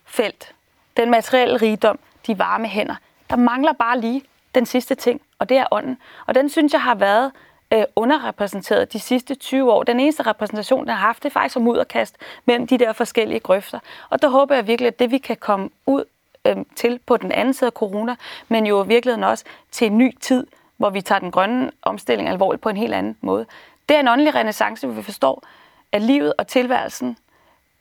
felt, 0.05 0.53
den 0.97 1.09
materielle 1.09 1.57
rigdom, 1.57 1.99
de 2.27 2.39
varme 2.39 2.67
hænder, 2.67 2.95
der 3.29 3.35
mangler 3.35 3.73
bare 3.73 3.99
lige 3.99 4.21
den 4.55 4.65
sidste 4.65 4.95
ting, 4.95 5.21
og 5.39 5.49
det 5.49 5.57
er 5.57 5.65
ånden. 5.71 5.97
Og 6.25 6.35
den 6.35 6.49
synes 6.49 6.73
jeg 6.73 6.81
har 6.81 6.95
været 6.95 7.31
øh, 7.73 7.83
underrepræsenteret 7.95 8.93
de 8.93 8.99
sidste 8.99 9.35
20 9.35 9.71
år. 9.71 9.83
Den 9.83 9.99
eneste 9.99 10.23
repræsentation, 10.23 10.79
den 10.79 10.89
har 10.89 10.95
haft, 10.95 11.23
det 11.23 11.29
er 11.29 11.33
faktisk 11.33 11.53
som 11.53 11.61
mudderkast 11.61 12.17
mellem 12.45 12.67
de 12.67 12.77
der 12.77 12.93
forskellige 12.93 13.39
grøfter. 13.39 13.79
Og 14.09 14.21
der 14.21 14.29
håber 14.29 14.55
jeg 14.55 14.67
virkelig, 14.67 14.87
at 14.87 14.99
det 14.99 15.11
vi 15.11 15.17
kan 15.17 15.37
komme 15.37 15.69
ud 15.85 16.03
øh, 16.45 16.57
til 16.75 16.99
på 17.05 17.17
den 17.17 17.31
anden 17.31 17.53
side 17.53 17.67
af 17.67 17.73
corona, 17.73 18.15
men 18.47 18.65
jo 18.65 18.83
i 18.83 18.87
virkeligheden 18.87 19.23
også 19.23 19.45
til 19.71 19.87
en 19.87 19.97
ny 19.97 20.17
tid, 20.19 20.47
hvor 20.79 20.89
vi 20.89 21.01
tager 21.01 21.19
den 21.19 21.31
grønne 21.31 21.71
omstilling 21.81 22.29
alvorligt 22.29 22.61
på 22.61 22.69
en 22.69 22.77
helt 22.77 22.93
anden 22.93 23.17
måde. 23.21 23.45
Det 23.89 23.95
er 23.95 23.99
en 23.99 24.07
åndelig 24.07 24.35
renaissance, 24.35 24.87
hvor 24.87 24.95
vi 24.95 25.01
forstår, 25.01 25.43
at 25.91 26.01
livet 26.01 26.33
og 26.37 26.47
tilværelsen, 26.47 27.17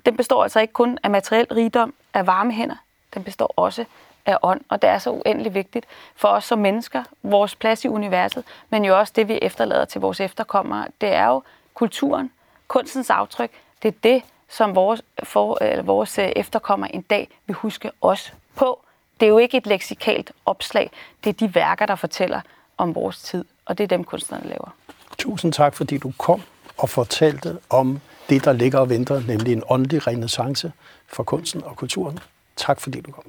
den 0.06 0.16
består 0.16 0.42
altså 0.42 0.60
ikke 0.60 0.72
kun 0.72 0.98
af 1.02 1.10
materiel 1.10 1.46
rigdom, 1.46 1.94
af 2.14 2.26
varme 2.26 2.52
hænder, 2.52 2.76
den 3.14 3.24
består 3.24 3.52
også 3.56 3.84
af 4.26 4.38
ånd, 4.42 4.60
og 4.68 4.82
det 4.82 4.90
er 4.90 4.98
så 4.98 5.10
uendelig 5.10 5.54
vigtigt 5.54 5.86
for 6.16 6.28
os 6.28 6.44
som 6.44 6.58
mennesker, 6.58 7.04
vores 7.22 7.54
plads 7.54 7.84
i 7.84 7.88
universet, 7.88 8.44
men 8.70 8.84
jo 8.84 8.98
også 8.98 9.12
det, 9.16 9.28
vi 9.28 9.38
efterlader 9.42 9.84
til 9.84 10.00
vores 10.00 10.20
efterkommere. 10.20 10.86
Det 11.00 11.08
er 11.08 11.26
jo 11.26 11.42
kulturen, 11.74 12.30
kunstens 12.68 13.10
aftryk, 13.10 13.50
det 13.82 13.88
er 13.88 13.98
det, 14.02 14.22
som 14.48 14.74
vores, 14.74 15.02
for, 15.22 15.58
eller 15.60 15.82
vores 15.82 16.18
øh, 16.18 16.32
efterkommere 16.36 16.94
en 16.94 17.02
dag 17.02 17.28
vil 17.46 17.54
huske 17.54 17.90
os 18.00 18.34
på. 18.56 18.80
Det 19.20 19.26
er 19.26 19.30
jo 19.30 19.38
ikke 19.38 19.56
et 19.56 19.66
leksikalt 19.66 20.32
opslag, 20.46 20.90
det 21.24 21.30
er 21.30 21.46
de 21.46 21.54
værker, 21.54 21.86
der 21.86 21.94
fortæller 21.94 22.40
om 22.78 22.94
vores 22.94 23.22
tid, 23.22 23.44
og 23.64 23.78
det 23.78 23.84
er 23.84 23.88
dem, 23.88 24.04
kunstnerne 24.04 24.48
laver. 24.48 24.74
Tusind 25.18 25.52
tak, 25.52 25.74
fordi 25.74 25.98
du 25.98 26.12
kom 26.18 26.42
og 26.78 26.88
fortalte 26.88 27.58
om 27.70 28.00
det, 28.28 28.44
der 28.44 28.52
ligger 28.52 28.78
og 28.78 28.88
venter, 28.88 29.20
nemlig 29.26 29.52
en 29.52 29.62
åndelig 29.68 30.06
renaissance 30.06 30.72
for 31.06 31.22
kunsten 31.22 31.64
og 31.64 31.76
kulturen. 31.76 32.18
Tak 32.56 32.80
fordi 32.80 33.00
du 33.00 33.10
kom. 33.12 33.24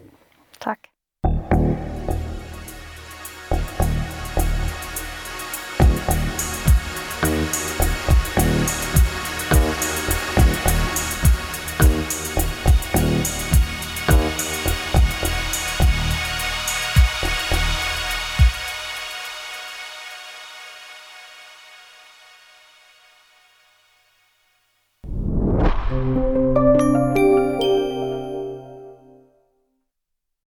Tak. 0.59 0.79